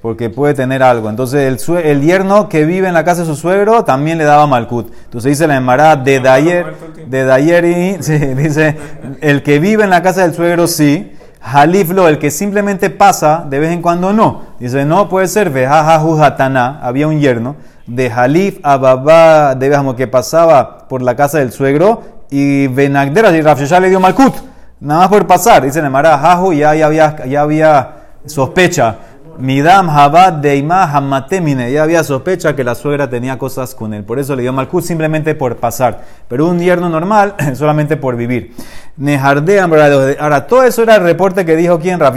Porque 0.00 0.30
puede 0.30 0.54
tener 0.54 0.82
algo. 0.82 1.08
Entonces 1.08 1.68
el, 1.68 1.78
el 1.84 2.02
yerno 2.02 2.48
que 2.48 2.64
vive 2.64 2.88
en 2.88 2.94
la 2.94 3.04
casa 3.04 3.20
de 3.20 3.28
su 3.28 3.36
suegro 3.36 3.84
también 3.84 4.18
le 4.18 4.24
daba 4.24 4.48
malcut. 4.48 4.92
Entonces 5.04 5.30
dice 5.30 5.46
la 5.46 5.56
Emara 5.56 5.94
de 5.94 6.18
Dayer, 6.18 6.74
de 7.06 7.24
Dayeri, 7.24 7.96
dice 8.36 8.76
el 9.20 9.44
que 9.44 9.60
vive 9.60 9.84
en 9.84 9.90
la 9.90 10.02
casa 10.02 10.22
del 10.22 10.34
suegro 10.34 10.66
sí. 10.66 11.12
Haliflo, 11.44 12.06
el 12.06 12.18
que 12.18 12.30
simplemente 12.30 12.88
pasa, 12.88 13.44
de 13.48 13.58
vez 13.58 13.72
en 13.72 13.82
cuando 13.82 14.12
no. 14.12 14.42
Dice, 14.60 14.84
no 14.84 15.08
puede 15.08 15.26
ser, 15.26 15.52
había 15.68 17.08
un 17.08 17.18
yerno, 17.18 17.56
de 17.88 18.10
Halif 18.10 18.60
a 18.62 18.76
Babá, 18.76 19.56
de 19.56 19.94
que 19.96 20.06
pasaba 20.06 20.86
por 20.86 21.02
la 21.02 21.16
casa 21.16 21.38
del 21.38 21.50
suegro 21.50 22.21
y 22.32 22.66
Benagdera 22.66 23.30
y 23.36 23.42
ya 23.66 23.78
le 23.78 23.90
dio 23.90 24.00
Malkut, 24.00 24.34
nada 24.80 25.00
más 25.00 25.08
por 25.10 25.26
pasar. 25.26 25.62
Dice 25.62 25.82
Nemara, 25.82 26.16
Jajo, 26.16 26.54
ya, 26.54 26.74
ya, 26.74 26.86
había, 26.86 27.24
ya 27.26 27.42
había 27.42 27.96
sospecha. 28.24 28.96
Midam 29.38 29.88
Habad 29.90 30.34
Deima 30.34 30.84
Hamatemine, 30.84 31.72
ya 31.72 31.82
había 31.82 32.04
sospecha 32.04 32.54
que 32.54 32.64
la 32.64 32.74
suegra 32.74 33.10
tenía 33.10 33.38
cosas 33.38 33.74
con 33.74 33.92
él. 33.92 34.04
Por 34.04 34.18
eso 34.18 34.34
le 34.34 34.42
dio 34.42 34.52
Malkut 34.52 34.82
simplemente 34.82 35.34
por 35.34 35.56
pasar. 35.56 36.04
Pero 36.28 36.48
un 36.48 36.58
yerno 36.58 36.88
normal 36.88 37.34
solamente 37.54 37.98
por 37.98 38.16
vivir. 38.16 38.54
Nehardean, 38.96 39.70
ahora 40.18 40.46
todo 40.46 40.64
eso 40.64 40.82
era 40.82 40.96
el 40.96 41.02
reporte 41.02 41.44
que 41.44 41.54
dijo 41.54 41.78
quien 41.78 42.00
Rav 42.00 42.14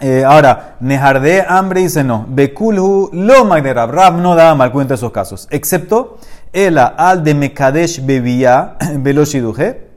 Eh, 0.00 0.24
ahora, 0.24 0.76
Nejarde 0.80 1.44
hambre 1.46 1.82
dice 1.82 2.02
no. 2.02 2.26
Bekulhu 2.28 3.10
lo. 3.12 3.44
Rab 3.44 4.16
no 4.16 4.34
daba 4.34 4.56
mal 4.56 4.72
cuenta 4.72 4.94
de 4.94 4.96
esos 4.96 5.12
casos. 5.12 5.46
Excepto 5.50 6.18
Ela 6.52 6.86
al 6.86 7.22
de 7.22 7.34
Mekadesh 7.34 8.04
bebía 8.04 8.76
veloshiduje. 8.96 9.88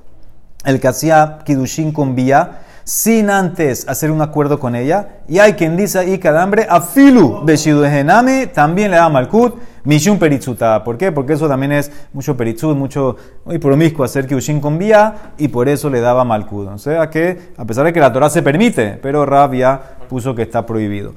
El 0.65 0.79
que 0.79 0.87
hacía 0.87 1.39
Kidushin 1.43 1.91
con 1.91 2.15
vía 2.15 2.59
sin 2.85 3.29
antes 3.29 3.87
hacer 3.87 4.11
un 4.11 4.21
acuerdo 4.21 4.59
con 4.59 4.75
ella. 4.75 5.19
Y 5.27 5.39
hay 5.39 5.53
quien 5.53 5.75
dice 5.75 5.99
ahí 5.99 6.17
que 6.17 6.27
hambre 6.27 6.67
afilu 6.69 7.43
beshidujename 7.43 8.47
también 8.47 8.91
le 8.91 8.97
da 8.97 9.09
malkut. 9.09 9.55
Mishun 9.85 10.17
peritzuta. 10.17 10.81
¿Por 10.83 10.97
qué? 10.97 11.11
Porque 11.11 11.33
eso 11.33 11.49
también 11.49 11.73
es 11.73 11.91
mucho 12.13 12.37
peritzut, 12.37 12.77
mucho 12.77 13.17
muy 13.43 13.57
promiscuo 13.57 14.05
hacer 14.05 14.27
Kidushin 14.27 14.61
con 14.61 14.77
vía 14.77 15.33
y 15.37 15.49
por 15.49 15.67
eso 15.67 15.89
le 15.89 15.99
daba 15.99 16.23
malkut. 16.23 16.69
O 16.69 16.77
sea 16.77 17.09
que, 17.09 17.51
a 17.57 17.65
pesar 17.65 17.85
de 17.85 17.91
que 17.91 17.99
la 17.99 18.13
Torah 18.13 18.29
se 18.29 18.41
permite, 18.41 18.99
pero 19.01 19.25
Rabia 19.25 19.81
puso 20.07 20.33
que 20.35 20.43
está 20.43 20.65
prohibido. 20.65 21.13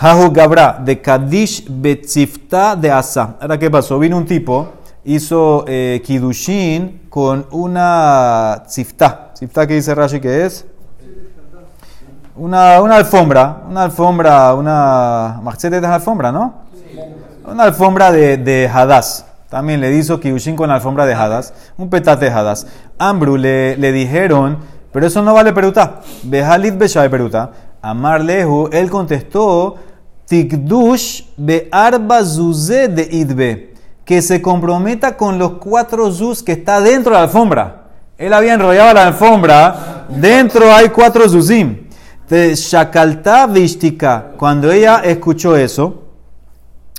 Hahu 0.00 0.30
Gabra 0.30 0.78
de 0.78 1.00
Kadish 1.00 1.64
Betzifta 1.68 2.76
de 2.76 2.88
Asa. 2.88 3.34
Ahora, 3.40 3.58
¿qué 3.58 3.68
pasó? 3.68 3.98
Vino 3.98 4.16
un 4.16 4.26
tipo, 4.26 4.68
hizo 5.04 5.64
eh, 5.66 6.00
Kidushin 6.04 7.08
con 7.08 7.46
una 7.50 8.62
tzifta. 8.64 9.32
¿Tzifta 9.34 9.66
que 9.66 9.74
dice 9.74 9.96
Rashi 9.96 10.20
que 10.20 10.46
es? 10.46 10.64
Una, 12.36 12.80
una 12.80 12.94
alfombra, 12.94 13.62
una 13.68 13.82
alfombra, 13.82 14.54
una. 14.54 15.40
Machete 15.42 15.80
de 15.80 15.86
alfombra, 15.88 16.30
¿no? 16.30 16.54
Una 17.44 17.64
alfombra 17.64 18.12
de, 18.12 18.36
de 18.36 18.70
Hadas. 18.72 19.26
También 19.48 19.80
le 19.80 19.92
hizo 19.96 20.20
Kidushin 20.20 20.54
con 20.54 20.68
la 20.68 20.76
alfombra 20.76 21.06
de 21.06 21.14
Hadas. 21.14 21.52
Un 21.76 21.90
petate 21.90 22.26
de 22.26 22.30
Hadas. 22.30 22.68
Ambru 22.98 23.36
le, 23.36 23.76
le 23.76 23.90
dijeron, 23.90 24.58
pero 24.92 25.08
eso 25.08 25.22
no 25.22 25.34
vale 25.34 25.52
peruta. 25.52 26.02
Behalit 26.22 26.78
Beshay 26.78 27.08
peruta. 27.08 27.50
Amar 27.80 28.20
Lehu, 28.20 28.68
él 28.72 28.90
contestó, 28.90 29.76
Tikdush 30.28 31.22
be 31.38 31.68
arba 31.72 32.22
zuze 32.22 32.88
de 32.88 33.08
idbe, 33.10 33.74
que 34.04 34.20
se 34.20 34.42
comprometa 34.42 35.16
con 35.16 35.38
los 35.38 35.52
cuatro 35.52 36.12
zuz 36.12 36.42
que 36.42 36.52
está 36.52 36.80
dentro 36.82 37.12
de 37.12 37.18
la 37.18 37.24
alfombra. 37.24 37.84
Él 38.18 38.34
había 38.34 38.54
enrollado 38.54 38.92
la 38.92 39.06
alfombra, 39.06 40.06
dentro 40.10 40.70
hay 40.70 40.90
cuatro 40.90 41.26
zuzim. 41.26 41.88
De 42.28 42.54
Shakalta 42.54 43.46
Vishtika, 43.46 44.32
cuando 44.36 44.70
ella 44.70 45.00
escuchó 45.02 45.56
eso, 45.56 46.02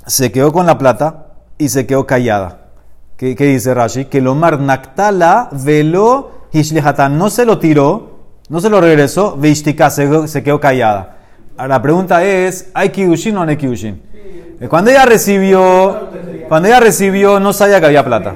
se 0.04 0.32
quedó 0.32 0.52
con 0.52 0.66
la 0.66 0.76
plata 0.76 1.26
y 1.56 1.68
se 1.68 1.86
quedó 1.86 2.04
callada. 2.04 2.72
¿Qué, 3.16 3.36
qué 3.36 3.44
dice 3.44 3.72
Rashi? 3.74 4.06
Que 4.06 4.20
lo 4.20 4.34
naktala 4.34 5.50
velo 5.52 6.48
hishlihatan, 6.52 7.16
no 7.16 7.30
se 7.30 7.44
lo 7.44 7.60
tiró, 7.60 8.18
no 8.48 8.60
se 8.60 8.68
lo 8.68 8.80
regresó, 8.80 9.36
Vishtika 9.36 9.88
se, 9.88 10.26
se 10.26 10.42
quedó 10.42 10.58
callada. 10.58 11.19
La 11.66 11.82
pregunta 11.82 12.24
es, 12.24 12.70
¿hay 12.74 12.90
Kidushin 12.90 13.36
o 13.36 13.44
no 13.44 13.50
hay 13.50 13.56
Kidushin? 13.56 14.02
Cuando 14.68 14.90
ella 14.90 15.06
recibió, 15.06 16.08
cuando 16.48 16.68
ella 16.68 16.80
recibió, 16.80 17.40
no 17.40 17.52
sabía 17.52 17.80
que 17.80 17.86
había 17.86 18.04
plata. 18.04 18.34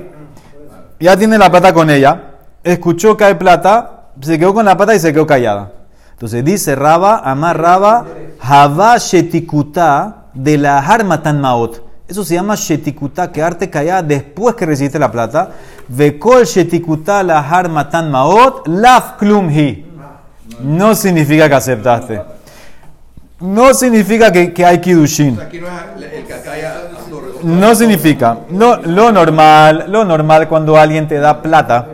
Ya 0.98 1.16
tiene 1.16 1.36
la 1.36 1.50
plata 1.50 1.72
con 1.74 1.90
ella, 1.90 2.22
escuchó 2.62 3.16
que 3.16 3.24
hay 3.24 3.34
plata, 3.34 4.08
se 4.20 4.38
quedó 4.38 4.54
con 4.54 4.64
la 4.64 4.76
plata 4.76 4.94
y 4.94 5.00
se 5.00 5.12
quedó 5.12 5.26
callada. 5.26 5.72
Entonces 6.12 6.44
dice 6.44 6.74
Raba, 6.74 7.18
Amar 7.18 7.60
Raba, 7.60 8.06
Hava 8.40 8.96
Shetikuta 8.98 10.28
de 10.32 10.56
la 10.56 10.78
Harmatan 10.78 11.40
Maot. 11.40 11.82
Eso 12.08 12.24
se 12.24 12.34
llama 12.34 12.54
Shetikuta, 12.54 13.32
quedarte 13.32 13.68
callada 13.68 14.02
después 14.02 14.54
que 14.54 14.66
recibiste 14.66 14.98
la 14.98 15.10
plata. 15.10 15.50
Vekol 15.88 16.44
Shetikuta 16.44 17.22
la 17.22 17.40
Harmatan 17.40 18.10
Maot, 18.10 18.68
Laf 18.68 19.18
Klum 19.18 19.50
Hi. 19.50 19.86
No 20.62 20.94
significa 20.94 21.48
que 21.48 21.54
aceptaste. 21.54 22.33
No 23.44 23.74
significa 23.74 24.32
que, 24.32 24.54
que 24.54 24.64
hay 24.64 24.80
Kidushin. 24.80 25.38
Aquí 25.38 25.60
no 27.42 27.74
significa. 27.74 28.38
No, 28.48 28.76
lo 28.76 29.12
normal, 29.12 29.84
lo 29.88 30.04
normal 30.04 30.48
cuando 30.48 30.78
alguien 30.78 31.06
te 31.06 31.18
da 31.18 31.42
plata, 31.42 31.86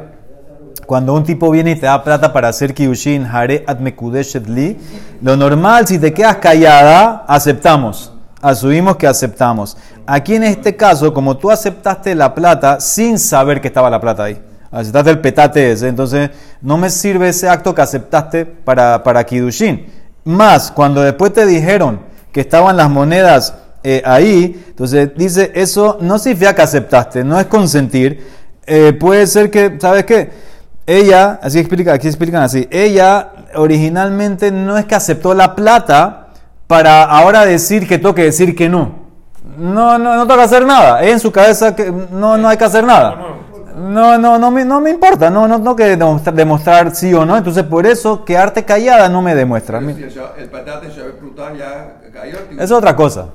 cuando 0.86 1.12
un 1.12 1.24
tipo 1.24 1.50
viene 1.50 1.72
y 1.72 1.76
te 1.76 1.86
da 1.86 2.04
plata 2.04 2.32
para 2.32 2.48
hacer 2.48 2.72
kiushin, 2.72 3.26
hare 3.26 3.64
at 3.66 3.78
mekudeshet 3.78 4.48
li, 4.48 4.78
lo 5.22 5.36
normal, 5.36 5.88
si 5.88 5.98
te 5.98 6.12
quedas 6.12 6.36
callada, 6.36 7.24
aceptamos. 7.26 8.12
Asumimos 8.40 8.96
que 8.96 9.06
aceptamos. 9.08 9.76
Aquí 10.06 10.36
en 10.36 10.44
este 10.44 10.76
caso, 10.76 11.12
como 11.12 11.36
tú 11.36 11.50
aceptaste 11.50 12.14
la 12.14 12.32
plata 12.32 12.80
sin 12.80 13.18
saber 13.18 13.60
que 13.60 13.68
estaba 13.68 13.90
la 13.90 14.00
plata 14.00 14.24
ahí, 14.24 14.40
aceptaste 14.70 15.10
el 15.10 15.18
petate 15.18 15.72
ese, 15.72 15.88
entonces 15.88 16.30
no 16.62 16.78
me 16.78 16.90
sirve 16.90 17.28
ese 17.28 17.48
acto 17.48 17.74
que 17.74 17.82
aceptaste 17.82 18.46
para, 18.46 19.02
para 19.02 19.24
kidushin. 19.24 19.99
Más, 20.24 20.70
cuando 20.70 21.00
después 21.00 21.32
te 21.32 21.46
dijeron 21.46 22.00
que 22.32 22.40
estaban 22.40 22.76
las 22.76 22.90
monedas 22.90 23.54
eh, 23.82 24.02
ahí, 24.04 24.62
entonces 24.68 25.10
dice, 25.16 25.52
eso 25.54 25.98
no 26.00 26.18
significa 26.18 26.54
que 26.54 26.62
aceptaste, 26.62 27.24
no 27.24 27.38
es 27.40 27.46
consentir. 27.46 28.26
Eh, 28.66 28.92
puede 28.92 29.26
ser 29.26 29.50
que, 29.50 29.76
¿sabes 29.80 30.04
qué? 30.04 30.30
Ella, 30.86 31.38
así 31.42 31.58
explica, 31.58 31.92
aquí 31.92 32.08
explican 32.08 32.42
así, 32.42 32.68
ella 32.70 33.32
originalmente 33.54 34.50
no 34.50 34.76
es 34.76 34.84
que 34.84 34.94
aceptó 34.94 35.34
la 35.34 35.54
plata 35.54 36.28
para 36.66 37.02
ahora 37.04 37.46
decir 37.46 37.88
que 37.88 37.98
tengo 37.98 38.14
que 38.14 38.24
decir 38.24 38.54
que 38.54 38.68
no. 38.68 39.00
No, 39.56 39.98
no, 39.98 40.16
no 40.16 40.26
que 40.26 40.42
hacer 40.42 40.64
nada. 40.64 41.02
En 41.04 41.18
su 41.18 41.32
cabeza 41.32 41.74
que 41.74 41.90
no, 41.90 42.36
no 42.36 42.48
hay 42.48 42.56
que 42.56 42.64
hacer 42.64 42.84
nada. 42.84 43.18
No, 43.80 44.18
no, 44.18 44.38
no 44.38 44.50
me, 44.50 44.64
no 44.64 44.80
me 44.80 44.90
importa. 44.90 45.30
No, 45.30 45.48
no 45.48 45.56
tengo 45.56 45.76
que 45.76 45.96
demostrar, 45.96 46.34
demostrar 46.34 46.94
sí 46.94 47.12
o 47.14 47.24
no. 47.24 47.36
Entonces, 47.36 47.64
por 47.64 47.86
eso, 47.86 48.24
quedarte 48.24 48.64
callada 48.64 49.08
no 49.08 49.22
me 49.22 49.34
demuestra. 49.34 49.80
Si 49.80 49.86
el, 49.86 50.48
patate 50.50 50.88
ya 51.58 52.00
cayó. 52.12 52.36
Es 52.58 52.70
otra 52.70 52.94
cosa. 52.94 53.28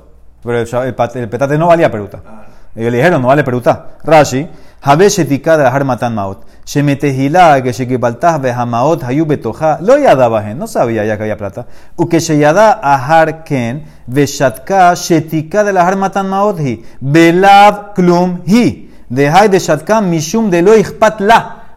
Pero 0.43 0.59
el, 0.59 0.67
el 0.67 1.21
el 1.21 1.29
petate 1.29 1.57
no 1.57 1.67
valía 1.67 1.89
peruta. 1.89 2.21
Ah, 2.25 2.45
Ellos 2.75 2.91
le 2.91 2.97
dijeron, 2.97 3.21
no 3.21 3.29
vale 3.29 3.43
peruta. 3.43 3.97
Rashi, 4.03 4.47
Habe 4.85 5.09
shetika 5.09 5.57
de 5.57 5.63
la 5.63 5.71
harmatan 5.71 6.13
maot. 6.13 6.45
Shemetehila 6.63 7.63
que 7.63 7.73
shekibaltah 7.73 8.37
behamaot 8.37 9.01
hayu 9.01 9.25
betoja. 9.25 9.79
Lo 9.81 9.97
yadabahen. 9.97 10.59
No 10.59 10.67
sabía 10.67 11.03
ya 11.03 11.17
que 11.17 11.23
había 11.23 11.37
plata. 11.37 11.65
Uke 11.95 12.19
sheyada 12.19 12.79
ahar 12.83 13.43
ken 13.43 13.83
veshatka 14.05 14.93
shetika 14.93 15.63
de 15.63 15.73
la 15.73 15.87
harmatan 15.87 16.29
maot 16.29 16.59
hi. 16.59 16.85
Belav 17.01 17.95
klum 17.95 18.43
hi. 18.45 18.84
Dejai 19.15 19.47
de 19.49 19.59
shatka 19.59 20.01
mishum 20.01 20.49
de 20.49 20.61
lo. 20.61 20.73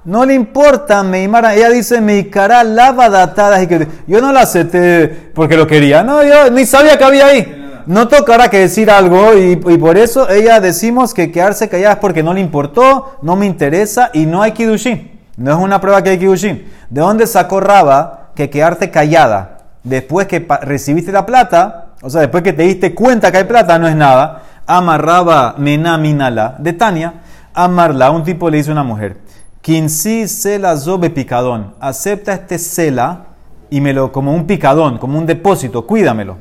No 0.05 0.25
le 0.25 0.35
importa, 0.35 1.03
Meimara. 1.03 1.55
Ella 1.55 1.71
dice, 1.71 2.01
Meikara 2.01 2.65
lava 2.65 3.09
datada. 3.09 3.63
Yo 4.07 4.21
no 4.21 4.33
la 4.33 4.41
acepté 4.41 5.31
porque 5.35 5.57
lo 5.57 5.67
quería. 5.67 6.03
No, 6.03 6.23
yo 6.25 6.51
ni 6.51 6.65
sabía 6.65 6.97
que 6.97 7.05
había 7.05 7.27
ahí. 7.27 7.83
No 7.87 8.09
tocará 8.09 8.49
que 8.49 8.59
decir 8.59 8.91
algo 8.91 9.35
y, 9.35 9.53
y 9.53 9.79
por 9.79 9.97
eso 9.97 10.29
ella 10.29 10.61
decimos 10.61 11.15
que 11.15 11.31
quedarse 11.31 11.69
callada 11.69 11.95
es 11.95 12.01
porque 12.01 12.23
no 12.23 12.35
le 12.35 12.41
importó, 12.41 13.19
no 13.23 13.37
me 13.37 13.47
interesa 13.47 14.11
y 14.13 14.27
no 14.27 14.43
hay 14.43 14.53
kidushin. 14.53 15.19
No 15.37 15.53
es 15.53 15.59
una 15.59 15.81
prueba 15.81 16.03
que 16.03 16.11
hay 16.11 16.19
kidushin. 16.19 16.67
¿De 16.91 17.01
dónde 17.01 17.27
sacó 17.27 17.61
Raba 17.61 18.31
que 18.35 18.51
quedarte 18.51 18.91
callada 18.91 19.59
después 19.85 20.27
que 20.27 20.47
recibiste 20.63 21.13
la 21.13 21.25
plata, 21.25 21.93
o 22.03 22.11
sea, 22.11 22.23
después 22.23 22.43
que 22.43 22.53
te 22.53 22.63
diste 22.63 22.95
cuenta 22.95 23.31
que 23.31 23.39
hay 23.39 23.45
plata, 23.45 23.79
no 23.79 23.89
es 23.89 23.97
nada? 23.97 24.43
Amarraba 24.67 25.55
menaminala 25.59 26.57
de 26.59 26.73
Tania. 26.73 27.15
Amarla, 27.61 28.13
un 28.13 28.23
tipo 28.23 28.49
le 28.49 28.59
dice 28.59 28.71
a 28.71 28.73
una 28.73 28.85
mujer, 28.85 29.17
Quinci 29.61 30.29
cela 30.29 30.77
zobe 30.77 31.11
picadón, 31.11 31.75
acepta 31.81 32.35
este 32.35 32.57
cela 32.57 33.27
y 33.69 33.81
me 33.81 33.93
lo 33.93 34.13
como 34.13 34.33
un 34.33 34.47
picadón, 34.47 34.99
como 34.99 35.19
un 35.19 35.27
depósito, 35.27 35.85
cuídamelo. 35.85 36.37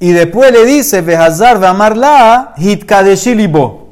Y 0.00 0.10
después 0.10 0.50
le 0.50 0.64
dice, 0.64 1.02
Behazar 1.02 1.60
de 1.60 1.68
amarla, 1.68 2.54
hitkadeshilibo. 2.56 3.90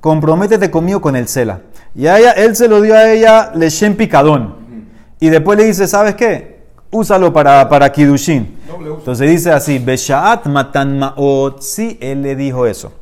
Comprométete 0.00 0.70
conmigo 0.70 1.00
con 1.00 1.16
el 1.16 1.26
cela. 1.26 1.62
Y 1.94 2.06
a 2.06 2.18
ella, 2.18 2.32
él 2.32 2.54
se 2.54 2.68
lo 2.68 2.82
dio 2.82 2.94
a 2.94 3.10
ella, 3.10 3.52
leshem 3.54 3.96
picadón. 3.96 4.56
Y 5.20 5.30
después 5.30 5.56
le 5.56 5.64
dice, 5.64 5.86
¿sabes 5.86 6.16
qué? 6.16 6.64
Úsalo 6.90 7.32
para, 7.32 7.66
para 7.70 7.90
kidushin. 7.90 8.58
Entonces 8.98 9.30
dice 9.30 9.52
así, 9.52 9.78
Beshaat 9.78 10.44
matan 10.44 10.98
maot. 10.98 11.62
Sí, 11.62 11.96
él 12.02 12.20
le 12.20 12.36
dijo 12.36 12.66
eso. 12.66 12.92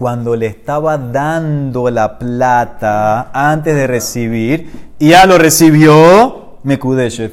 Cuando 0.00 0.34
le 0.34 0.46
estaba 0.46 0.96
dando 0.96 1.90
la 1.90 2.18
plata 2.18 3.28
antes 3.34 3.74
de 3.76 3.86
recibir, 3.86 4.94
ya 4.98 5.26
lo 5.26 5.36
recibió, 5.36 6.56
Mekudeshet. 6.62 7.30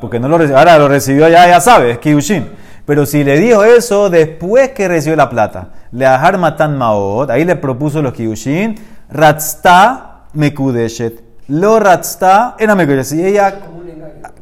Porque 0.00 0.18
no 0.18 0.26
lo 0.26 0.38
recibió, 0.38 0.56
ahora 0.56 0.78
lo 0.78 0.88
recibió 0.88 1.28
ya, 1.28 1.46
ya 1.46 1.60
sabes, 1.60 1.98
Kidushin. 1.98 2.48
Pero 2.86 3.04
si 3.04 3.22
le 3.22 3.38
dijo 3.38 3.64
eso 3.64 4.08
después 4.08 4.70
que 4.70 4.88
recibió 4.88 5.14
la 5.14 5.28
plata, 5.28 5.68
le 5.92 6.06
ajar 6.06 6.38
matan 6.38 6.78
maot, 6.78 7.28
ahí 7.28 7.44
le 7.44 7.54
propuso 7.54 8.00
los 8.00 8.14
Kidushin, 8.14 8.76
Ratzta 9.10 10.20
Mekudeshet. 10.32 11.22
Lo 11.48 11.78
Ratzta 11.78 12.56
era 12.58 12.74
Mekudeshet. 12.74 13.18
Si 13.18 13.26
ella 13.26 13.56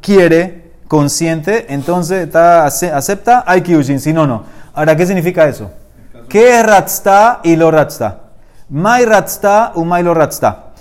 quiere, 0.00 0.74
consciente, 0.86 1.66
entonces 1.74 2.22
está, 2.26 2.66
ace- 2.66 2.92
acepta, 2.92 3.42
hay 3.44 3.62
Kidushin. 3.62 3.98
Si 3.98 4.12
no, 4.12 4.28
no. 4.28 4.44
Ahora, 4.74 4.94
¿qué 4.96 5.04
significa 5.06 5.48
eso? 5.48 5.72
¿Qué 6.34 6.58
es 6.58 6.66
Ratzta 6.66 7.42
y 7.44 7.54
lo 7.54 7.70
Ratzta? 7.70 8.18
Mai 8.70 9.04
Ratzta 9.04 9.70
u 9.76 9.84
Mai 9.84 10.02
lo 10.02 10.14
Ratzta. 10.14 10.72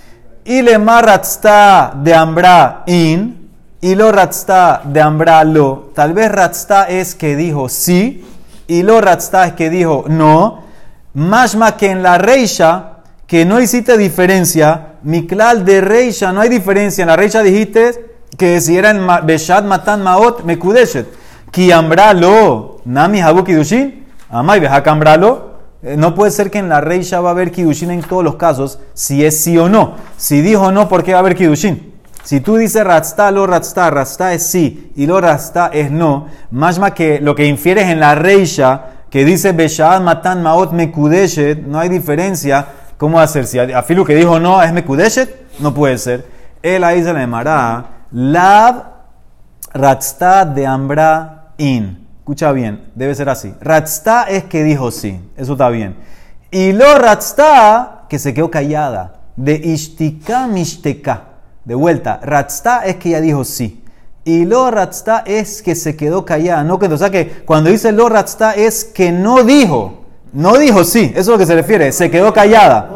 Y 0.44 0.62
le 0.62 0.78
ma 0.78 1.00
Ratzta 1.00 1.92
de 1.94 2.12
Ambra 2.12 2.82
in. 2.86 3.50
y 3.80 3.94
lo 3.94 4.10
ratzta 4.10 4.80
de 4.82 5.00
ambralo. 5.00 5.92
Tal 5.94 6.12
vez 6.12 6.32
ratzta 6.32 6.88
es 6.88 7.14
que 7.14 7.36
dijo 7.36 7.68
sí 7.68 8.24
y 8.66 8.82
lo 8.82 9.00
ratzta 9.00 9.46
es 9.46 9.52
que 9.52 9.70
dijo 9.70 10.06
no. 10.08 10.64
Mashma 11.12 11.76
que 11.76 11.90
en 11.90 12.02
la 12.02 12.18
reisha, 12.18 13.04
que 13.28 13.44
no 13.44 13.60
hiciste 13.60 13.96
diferencia, 13.96 14.94
miklal 15.04 15.64
de 15.64 15.82
reisha, 15.82 16.32
no 16.32 16.40
hay 16.40 16.48
diferencia. 16.48 17.02
En 17.02 17.08
la 17.08 17.16
reisha 17.16 17.44
dijiste 17.44 18.16
que 18.36 18.60
si 18.60 18.76
era 18.76 18.90
en 18.90 19.06
Beshat 19.24 19.64
Matan 19.64 20.02
Maot 20.02 20.42
Mekudeshet. 20.42 21.06
Ki 21.52 21.70
ambralo, 21.70 22.80
nami 22.84 23.20
habu 23.20 23.44
kidushin, 23.44 24.03
amai 24.30 24.60
beja 24.60 24.82
cambralo. 24.82 25.54
Eh, 25.82 25.96
no 25.96 26.14
puede 26.14 26.30
ser 26.30 26.50
que 26.50 26.58
en 26.58 26.68
la 26.68 26.80
reisha 26.80 27.20
va 27.20 27.30
a 27.30 27.32
haber 27.32 27.50
kidushin 27.50 27.90
en 27.90 28.02
todos 28.02 28.24
los 28.24 28.36
casos, 28.36 28.78
si 28.94 29.24
es 29.24 29.40
sí 29.40 29.58
o 29.58 29.68
no. 29.68 29.94
Si 30.16 30.40
dijo 30.40 30.72
no, 30.72 30.88
¿por 30.88 31.02
qué 31.02 31.12
va 31.12 31.18
a 31.18 31.20
haber 31.20 31.34
kidushin? 31.34 31.92
Si 32.24 32.40
tú 32.40 32.56
dices 32.56 32.82
ratzta, 32.82 33.30
lo 33.30 33.46
ratzta, 33.46 33.90
ratzta 33.90 34.32
es 34.32 34.46
sí 34.46 34.92
y 34.96 35.06
lo 35.06 35.20
ratzta 35.20 35.68
es 35.72 35.90
no, 35.90 36.28
más 36.50 36.80
que 36.94 37.20
lo 37.20 37.34
que 37.34 37.46
infieres 37.46 37.90
en 37.90 38.00
la 38.00 38.14
reisha, 38.14 38.86
que 39.10 39.26
dice 39.26 39.52
Beshaad 39.52 40.00
matan 40.00 40.42
maot 40.42 40.72
mekudeshet, 40.72 41.66
no 41.66 41.78
hay 41.78 41.88
diferencia. 41.88 42.66
¿Cómo 42.96 43.20
hacer? 43.20 43.46
Si 43.46 43.58
afilu 43.58 44.04
que 44.04 44.14
dijo 44.14 44.40
no 44.40 44.62
es 44.62 44.72
mekudeshet, 44.72 45.60
no 45.60 45.74
puede 45.74 45.98
ser. 45.98 46.26
Él 46.62 46.82
ahí 46.82 47.02
se 47.02 47.12
le 47.12 47.20
llamará 47.20 47.84
lav 48.10 48.84
ratzta 49.74 50.46
de 50.46 50.66
ambra 50.66 51.52
in. 51.58 52.03
Escucha 52.24 52.52
bien, 52.52 52.80
debe 52.94 53.14
ser 53.14 53.28
así. 53.28 53.52
Ratzta 53.60 54.22
es 54.22 54.44
que 54.44 54.64
dijo 54.64 54.90
sí, 54.90 55.20
eso 55.36 55.52
está 55.52 55.68
bien. 55.68 55.94
Y 56.50 56.72
lo 56.72 56.96
ratzta 56.96 58.06
que 58.08 58.18
se 58.18 58.32
quedó 58.32 58.50
callada. 58.50 59.16
De 59.36 59.52
ishtika 59.52 60.46
mishteka. 60.46 61.24
De 61.66 61.74
vuelta, 61.74 62.20
ratzta 62.22 62.86
es 62.86 62.96
que 62.96 63.10
ella 63.10 63.20
dijo 63.20 63.44
sí. 63.44 63.84
Y 64.24 64.46
lo 64.46 64.70
ratzta 64.70 65.22
es 65.26 65.60
que 65.60 65.74
se 65.74 65.96
quedó 65.96 66.24
callada. 66.24 66.64
No 66.64 66.78
que, 66.78 66.86
o 66.86 66.96
sea 66.96 67.10
que 67.10 67.42
cuando 67.44 67.68
dice 67.68 67.92
lo 67.92 68.08
ratzta 68.08 68.52
es 68.52 68.86
que 68.86 69.12
no 69.12 69.44
dijo. 69.44 70.06
No 70.32 70.56
dijo 70.56 70.82
sí, 70.82 71.10
eso 71.10 71.20
es 71.20 71.26
lo 71.28 71.36
que 71.36 71.44
se 71.44 71.54
refiere. 71.54 71.92
Se 71.92 72.10
quedó 72.10 72.32
callada. 72.32 72.88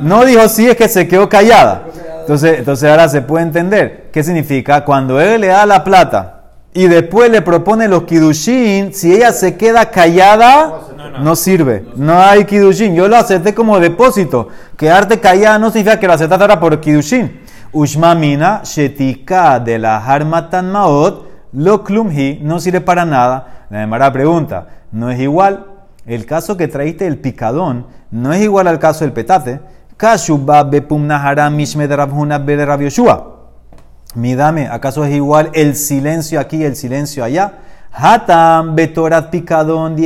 No 0.00 0.24
dijo 0.24 0.48
sí, 0.48 0.68
es 0.68 0.76
que 0.76 0.88
se 0.88 1.08
quedó 1.08 1.28
callada. 1.28 1.88
Entonces, 2.20 2.60
entonces 2.60 2.88
ahora 2.88 3.08
se 3.08 3.22
puede 3.22 3.42
entender. 3.42 4.10
¿Qué 4.12 4.22
significa? 4.22 4.84
Cuando 4.84 5.20
él 5.20 5.40
le 5.40 5.48
da 5.48 5.66
la 5.66 5.82
plata 5.82 6.37
y 6.78 6.86
después 6.86 7.28
le 7.28 7.42
propone 7.42 7.88
los 7.88 8.04
kidushin, 8.04 8.94
si 8.94 9.12
ella 9.12 9.32
se 9.32 9.56
queda 9.56 9.90
callada, 9.90 10.78
no 11.20 11.34
sirve. 11.34 11.84
No 11.96 12.20
hay 12.22 12.44
kidushin. 12.44 12.94
Yo 12.94 13.08
lo 13.08 13.16
acepté 13.16 13.52
como 13.52 13.80
depósito. 13.80 14.46
Quedarte 14.76 15.18
callada 15.18 15.58
no 15.58 15.72
significa 15.72 15.98
que 15.98 16.06
lo 16.06 16.12
aceptaste 16.12 16.44
ahora 16.44 16.60
por 16.60 16.78
kidushin. 16.78 17.40
Ushmamina, 17.72 18.62
shetika 18.62 19.58
de 19.58 19.76
la 19.80 19.96
harmatan 19.96 20.70
maot, 20.70 21.26
lo 21.52 21.82
klumhi, 21.82 22.38
no 22.42 22.60
sirve 22.60 22.80
para 22.80 23.04
nada. 23.04 23.66
La 23.70 23.80
demara 23.80 24.12
pregunta, 24.12 24.68
¿no 24.92 25.10
es 25.10 25.18
igual? 25.18 25.66
El 26.06 26.26
caso 26.26 26.56
que 26.56 26.68
traíste 26.68 27.08
el 27.08 27.18
picadón 27.18 27.88
no 28.12 28.32
es 28.32 28.40
igual 28.40 28.68
al 28.68 28.78
caso 28.78 29.04
del 29.04 29.12
petate. 29.12 29.58
Kashuba 29.96 30.62
bepumnahara 30.62 31.50
mishmed 31.50 31.90
rabhuna. 31.90 32.38
Midame, 34.14 34.68
¿acaso 34.68 35.04
es 35.04 35.14
igual 35.14 35.50
el 35.52 35.76
silencio 35.76 36.40
aquí 36.40 36.56
y 36.58 36.64
el 36.64 36.76
silencio 36.76 37.24
allá? 37.24 37.58
Hatam 37.92 38.74
betorat 38.74 39.30
picadón 39.30 39.96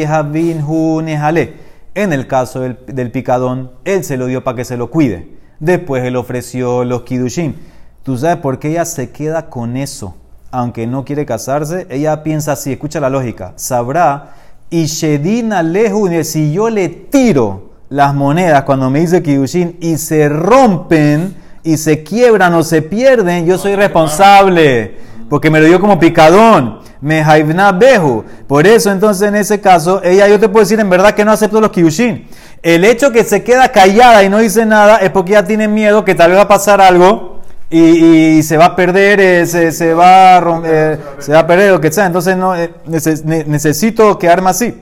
En 1.95 2.12
el 2.12 2.27
caso 2.27 2.61
del, 2.61 3.11
picadón, 3.12 3.71
él 3.85 4.03
se 4.03 4.17
lo 4.17 4.27
dio 4.27 4.43
para 4.43 4.57
que 4.57 4.65
se 4.65 4.77
lo 4.77 4.91
cuide. 4.91 5.29
Después 5.61 6.03
él 6.05 6.17
ofreció 6.17 6.85
los 6.85 7.03
kiddushin. 7.03 7.55
¿Tú 8.03 8.19
sabes 8.19 8.38
por 8.38 8.59
qué 8.59 8.71
ella 8.71 8.85
se 8.85 9.11
queda 9.11 9.49
con 9.49 9.77
eso? 9.77 10.17
Aunque 10.51 10.88
no 10.88 11.05
quiere 11.05 11.25
casarse, 11.25 11.87
ella 11.88 12.25
piensa 12.25 12.53
así, 12.53 12.73
escucha 12.73 12.99
la 12.99 13.09
lógica. 13.09 13.53
Sabrá, 13.55 14.35
y 14.69 14.87
Shedina 14.87 15.62
Lehu, 15.62 16.09
si 16.25 16.53
yo 16.53 16.71
le 16.71 16.88
tiro 16.88 17.71
las 17.88 18.15
monedas 18.15 18.62
cuando 18.65 18.91
me 18.91 19.01
dice 19.01 19.23
kiddushin 19.23 19.77
y 19.81 19.99
se 19.99 20.29
rompen 20.29 21.37
y 21.64 21.77
se 21.77 22.03
quiebran 22.03 22.55
o 22.55 22.62
se 22.62 22.83
pierden, 22.83 23.46
yo 23.46 23.59
soy 23.59 23.77
responsable. 23.77 24.96
Porque 25.29 25.51
me 25.51 25.61
lo 25.61 25.66
dio 25.66 25.81
como 25.81 25.98
picadón. 25.98 26.81
Me 27.01 27.22
haivna 27.22 27.72
behu. 27.72 28.25
Por 28.46 28.66
eso, 28.66 28.92
entonces, 28.92 29.27
en 29.29 29.35
ese 29.35 29.61
caso, 29.61 30.03
ella, 30.05 30.29
yo 30.29 30.38
te 30.38 30.48
puedo 30.48 30.62
decir 30.62 30.79
en 30.79 30.90
verdad 30.90 31.12
que 31.14 31.25
no 31.25 31.33
acepto 31.33 31.61
los 31.61 31.70
kiddushin. 31.70 32.29
El 32.62 32.85
hecho 32.85 33.11
que 33.11 33.25
se 33.25 33.42
queda 33.42 33.72
callada 33.72 34.22
y 34.22 34.29
no 34.29 34.38
dice 34.38 34.66
nada 34.66 34.98
es 34.98 35.11
porque 35.11 35.33
ya 35.33 35.44
tiene 35.44 35.68
miedo 35.68 36.05
que 36.05 36.14
tal 36.14 36.31
vez 36.31 36.38
va 36.38 36.42
a 36.42 36.48
pasar 36.48 36.81
algo 36.81 37.40
y, 37.70 38.42
se 38.42 38.57
va 38.57 38.66
a 38.66 38.77
perder, 38.77 39.20
eh, 39.20 39.46
se, 39.46 39.94
va 39.94 40.37
a 40.37 40.62
eh, 40.64 40.98
se 41.18 41.33
va 41.33 41.40
a 41.40 41.46
perder 41.46 41.72
lo 41.72 41.81
que 41.81 41.90
sea. 41.90 42.07
Entonces 42.07 42.37
no, 42.37 42.55
eh, 42.55 42.70
necesito 42.87 44.18
quedarme 44.18 44.51
así. 44.51 44.81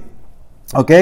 ¿Ok? 0.74 0.92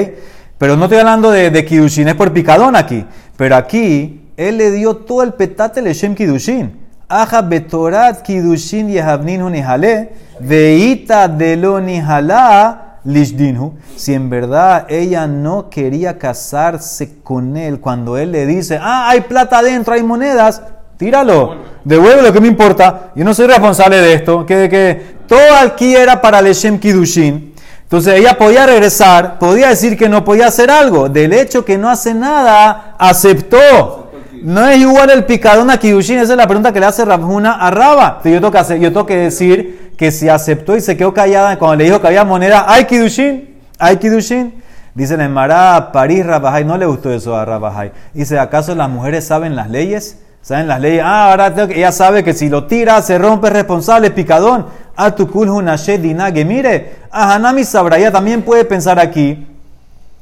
Pero 0.57 0.77
no 0.77 0.85
estoy 0.85 0.99
hablando 0.99 1.31
de, 1.31 1.49
de 1.49 1.59
es 1.59 2.15
por 2.15 2.31
picadón 2.31 2.75
aquí. 2.75 3.05
Pero 3.35 3.55
aquí, 3.55 4.28
él 4.39 4.57
le 4.57 4.71
dio 4.71 4.95
todo 4.95 5.21
el 5.21 5.33
petate 5.33 5.81
le 5.81 5.93
Shem 5.93 6.15
Kidushin. 6.15 6.71
Aja 7.09 7.41
betorat 7.41 8.21
Kidushin 8.21 8.87
yehavnin 8.87 9.41
unihale, 9.41 10.13
veita 10.39 11.27
de 11.27 11.57
lo 11.57 11.81
nihala 11.81 12.97
Lishdinhu, 13.03 13.73
si 13.95 14.13
en 14.13 14.29
verdad 14.29 14.85
ella 14.89 15.27
no 15.27 15.69
quería 15.69 16.17
casarse 16.17 17.21
con 17.21 17.57
él, 17.57 17.79
cuando 17.79 18.17
él 18.17 18.31
le 18.31 18.45
dice, 18.45 18.79
ah, 18.81 19.09
hay 19.09 19.21
plata 19.21 19.59
adentro, 19.59 19.93
hay 19.93 20.03
monedas, 20.03 20.61
tíralo, 20.97 21.55
devuelve 21.83 22.21
lo 22.21 22.31
que 22.31 22.41
me 22.41 22.47
importa, 22.47 23.11
yo 23.15 23.25
no 23.25 23.33
soy 23.33 23.47
responsable 23.47 23.97
de 23.97 24.13
esto, 24.13 24.45
que, 24.45 24.69
que 24.69 25.15
todo 25.27 25.55
aquí 25.61 25.95
era 25.95 26.21
para 26.21 26.41
Leshem 26.41 26.79
Kidushin. 26.79 27.53
Entonces 27.83 28.19
ella 28.19 28.37
podía 28.37 28.67
regresar, 28.67 29.39
podía 29.39 29.69
decir 29.69 29.97
que 29.97 30.07
no 30.07 30.23
podía 30.23 30.45
hacer 30.45 30.69
algo. 30.69 31.09
Del 31.09 31.33
hecho 31.33 31.65
que 31.65 31.75
no 31.75 31.89
hace 31.89 32.13
nada, 32.13 32.95
aceptó. 32.99 34.08
No 34.41 34.67
es 34.67 34.77
igual 34.77 35.09
el 35.09 35.25
picadón 35.25 35.69
a 35.69 35.77
Kidushin, 35.77 36.19
esa 36.19 36.33
es 36.33 36.37
la 36.37 36.47
pregunta 36.47 36.71
que 36.71 36.79
le 36.79 36.85
hace 36.85 37.03
Rabjuna 37.03 37.53
a 37.53 37.71
Raba. 37.71 38.21
yo 38.23 38.39
tengo 38.39 38.51
que, 38.51 38.79
yo 38.79 38.89
tengo 38.89 39.05
que 39.05 39.17
decir 39.17 39.91
que 39.97 40.11
se 40.11 40.29
aceptó 40.31 40.75
y 40.75 40.81
se 40.81 40.95
quedó 40.95 41.13
callada 41.13 41.57
cuando 41.59 41.75
le 41.75 41.83
dijo 41.85 41.99
que 41.99 42.07
había 42.07 42.23
moneda, 42.23 42.65
hay 42.67 42.85
Kidushin, 42.85 43.57
hay 43.77 43.97
Kidushin. 43.97 44.53
Dice 44.95 45.15
la 45.17 45.25
Emara, 45.25 45.91
París 45.91 46.25
Rabajay, 46.25 46.65
no 46.65 46.77
le 46.77 46.85
gustó 46.85 47.11
eso 47.11 47.35
a 47.35 47.45
Rabajay. 47.45 47.91
Dice, 48.13 48.39
¿acaso 48.39 48.75
las 48.75 48.89
mujeres 48.89 49.25
saben 49.25 49.55
las 49.55 49.69
leyes? 49.69 50.19
¿Saben 50.41 50.67
las 50.67 50.81
leyes? 50.81 51.03
Ah, 51.05 51.31
ahora 51.31 51.53
ella 51.69 51.91
sabe 51.91 52.23
que 52.23 52.33
si 52.33 52.49
lo 52.49 52.65
tira, 52.65 53.01
se 53.01 53.17
rompe, 53.17 53.47
es 53.47 53.53
responsable, 53.53 54.11
picadón. 54.11 54.65
A 54.95 55.15
tu 55.15 55.27
dinage. 55.27 56.43
Mire, 56.45 56.95
a 57.11 57.35
Hanami 57.35 57.63
Sabra, 57.63 57.97
ella 57.97 58.11
también 58.11 58.41
puede 58.41 58.65
pensar 58.65 58.99
aquí 58.99 59.47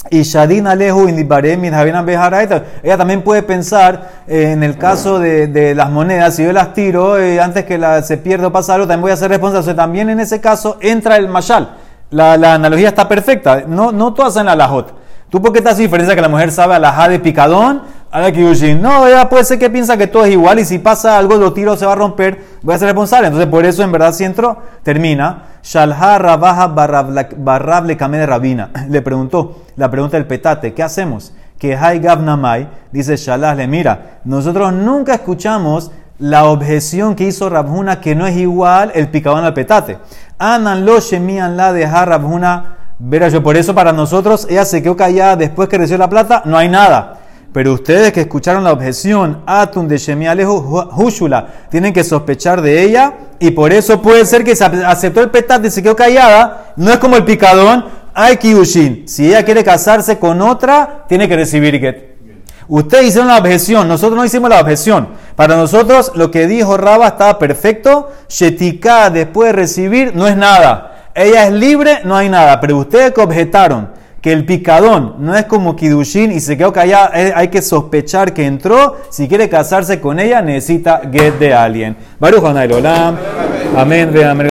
y 0.09 0.23
Shadin 0.23 0.67
Alehu 0.67 1.07
ella 1.07 2.97
también 2.97 3.21
puede 3.21 3.43
pensar 3.43 4.23
eh, 4.27 4.51
en 4.51 4.63
el 4.63 4.77
caso 4.77 5.19
de, 5.19 5.73
las 5.75 5.89
monedas, 5.89 6.35
si 6.35 6.43
yo 6.43 6.51
las 6.53 6.73
tiro 6.73 7.17
eh, 7.17 7.39
antes 7.39 7.65
que 7.65 7.77
la, 7.77 8.01
se 8.01 8.17
pierda 8.17 8.47
o 8.47 8.51
pasa 8.51 8.75
algo, 8.75 8.87
también 8.87 9.01
voy 9.01 9.11
a 9.11 9.17
ser 9.17 9.29
responsable. 9.29 9.73
también 9.73 10.09
en 10.09 10.19
ese 10.19 10.41
caso 10.41 10.77
entra 10.81 11.17
el 11.17 11.27
mashal. 11.27 11.75
La, 12.09 12.33
analogía 12.33 12.89
está 12.89 13.07
perfecta. 13.07 13.63
No, 13.67 13.91
no 13.91 14.13
todas 14.13 14.37
en 14.37 14.45
la 14.45 14.55
lajot. 14.55 14.93
¿Tú 15.29 15.41
por 15.41 15.51
qué 15.51 15.59
estás 15.59 15.77
diferencia 15.77 16.15
que 16.15 16.21
la 16.21 16.29
mujer 16.29 16.51
sabe 16.51 16.75
alajá 16.75 17.09
de 17.09 17.19
picadón? 17.19 17.81
No, 18.82 19.06
ella 19.06 19.30
puede 19.30 19.43
ser 19.43 19.60
que 19.60 19.69
piensa 19.69 19.95
que 19.95 20.08
todo 20.08 20.25
es 20.25 20.32
igual 20.32 20.60
y 20.60 20.65
si 20.65 20.80
pasa 20.80 21.17
algo, 21.17 21.36
lo 21.36 21.53
tiro, 21.53 21.77
se 21.77 21.86
va 21.86 21.93
a 21.93 21.95
romper, 21.95 22.43
voy 22.63 22.73
a 22.73 22.77
ser 22.77 22.88
responsable. 22.88 23.27
Entonces, 23.27 23.49
por 23.49 23.65
eso 23.65 23.84
en 23.84 23.91
verdad 23.91 24.13
si 24.13 24.23
entro, 24.23 24.58
termina. 24.84 25.43
Shalha 25.63 26.17
Rabaja 26.17 26.67
Barrable 26.67 27.97
Kame 27.97 28.17
de 28.17 28.25
Rabina. 28.25 28.69
Le 28.89 29.01
preguntó, 29.01 29.63
la 29.75 29.91
pregunta 29.91 30.17
del 30.17 30.25
petate, 30.25 30.73
¿qué 30.73 30.82
hacemos? 30.82 31.34
Que 31.60 31.75
Hay 31.75 31.99
Gabnamai, 31.99 32.69
dice 32.91 33.17
Shalah, 33.17 33.56
le 33.56 33.67
mira, 33.67 34.19
nosotros 34.25 34.71
nunca 34.73 35.15
escuchamos 35.15 35.91
la 36.19 36.45
objeción 36.45 37.15
que 37.15 37.25
hizo 37.25 37.49
Rabhuna 37.49 37.99
que 37.99 38.15
no 38.15 38.25
es 38.25 38.38
igual 38.38 38.91
el 38.95 39.10
picadón 39.10 39.43
al 39.43 39.53
petate. 39.53 39.97
Anan 40.39 40.86
lo 40.86 40.99
shemian 40.99 41.58
la 41.58 41.73
deja 41.73 42.06
Rabhuna. 42.06 42.77
Verá 42.99 43.27
yo, 43.27 43.43
por 43.43 43.58
eso 43.58 43.75
para 43.75 43.91
nosotros 43.91 44.47
ella 44.49 44.65
se 44.65 44.82
quedó 44.82 44.95
callada 44.95 45.36
después 45.36 45.69
que 45.69 45.77
recibió 45.77 45.99
la 45.99 46.10
plata, 46.10 46.41
no 46.45 46.58
hay 46.58 46.69
nada. 46.69 47.19
Pero 47.57 47.73
ustedes 47.73 48.13
que 48.13 48.21
escucharon 48.21 48.63
la 48.63 48.71
objeción, 48.71 49.41
Atun 49.47 49.87
de 49.87 49.97
Shemialejo 49.97 50.91
Hushula, 50.95 51.47
tienen 51.71 51.91
que 51.91 52.03
sospechar 52.03 52.61
de 52.61 52.83
ella 52.83 53.15
y 53.39 53.49
por 53.49 53.73
eso 53.73 53.99
puede 53.99 54.27
ser 54.27 54.43
que 54.43 54.55
se 54.55 54.63
aceptó 54.63 55.21
el 55.21 55.31
petate 55.31 55.69
y 55.69 55.71
se 55.71 55.81
quedó 55.81 55.95
callada. 55.95 56.73
No 56.75 56.91
es 56.91 56.99
como 56.99 57.15
el 57.15 57.25
picadón, 57.25 57.85
hay 58.13 58.37
kiushin. 58.37 59.08
Si 59.08 59.29
ella 59.29 59.43
quiere 59.43 59.63
casarse 59.63 60.19
con 60.19 60.39
otra, 60.39 61.05
tiene 61.08 61.27
que 61.27 61.35
recibir 61.35 61.79
get. 61.79 62.15
Ustedes 62.67 63.08
hicieron 63.08 63.27
la 63.27 63.39
objeción, 63.39 63.87
nosotros 63.87 64.15
no 64.15 64.23
hicimos 64.23 64.51
la 64.51 64.62
objeción. 64.62 65.08
Para 65.35 65.55
nosotros 65.55 66.12
lo 66.13 66.29
que 66.29 66.45
dijo 66.45 66.77
Raba 66.77 67.08
estaba 67.08 67.39
perfecto. 67.39 68.12
Shetika 68.29 69.10
después 69.10 69.47
de 69.47 69.53
recibir 69.53 70.15
no 70.15 70.27
es 70.27 70.37
nada. 70.37 71.10
Ella 71.15 71.47
es 71.47 71.53
libre, 71.53 72.01
no 72.03 72.15
hay 72.15 72.29
nada. 72.29 72.62
Pero 72.62 72.77
ustedes 72.77 73.13
que 73.13 73.21
objetaron 73.21 73.96
que 74.21 74.33
el 74.33 74.45
picadón 74.45 75.15
no 75.19 75.35
es 75.35 75.45
como 75.45 75.75
Kidushin 75.75 76.31
y 76.31 76.39
se 76.39 76.57
quedó 76.57 76.73
callada, 76.73 77.11
eh, 77.13 77.33
hay 77.35 77.49
que 77.49 77.61
sospechar 77.61 78.33
que 78.33 78.45
entró. 78.45 78.97
Si 79.09 79.27
quiere 79.27 79.47
casarse 79.49 80.01
con 80.01 80.19
ella, 80.19 80.41
necesita 80.41 81.01
get 81.11 81.35
de 81.35 81.53
alguien. 81.53 81.95
Baruch 82.19 82.43
amén. 82.43 84.09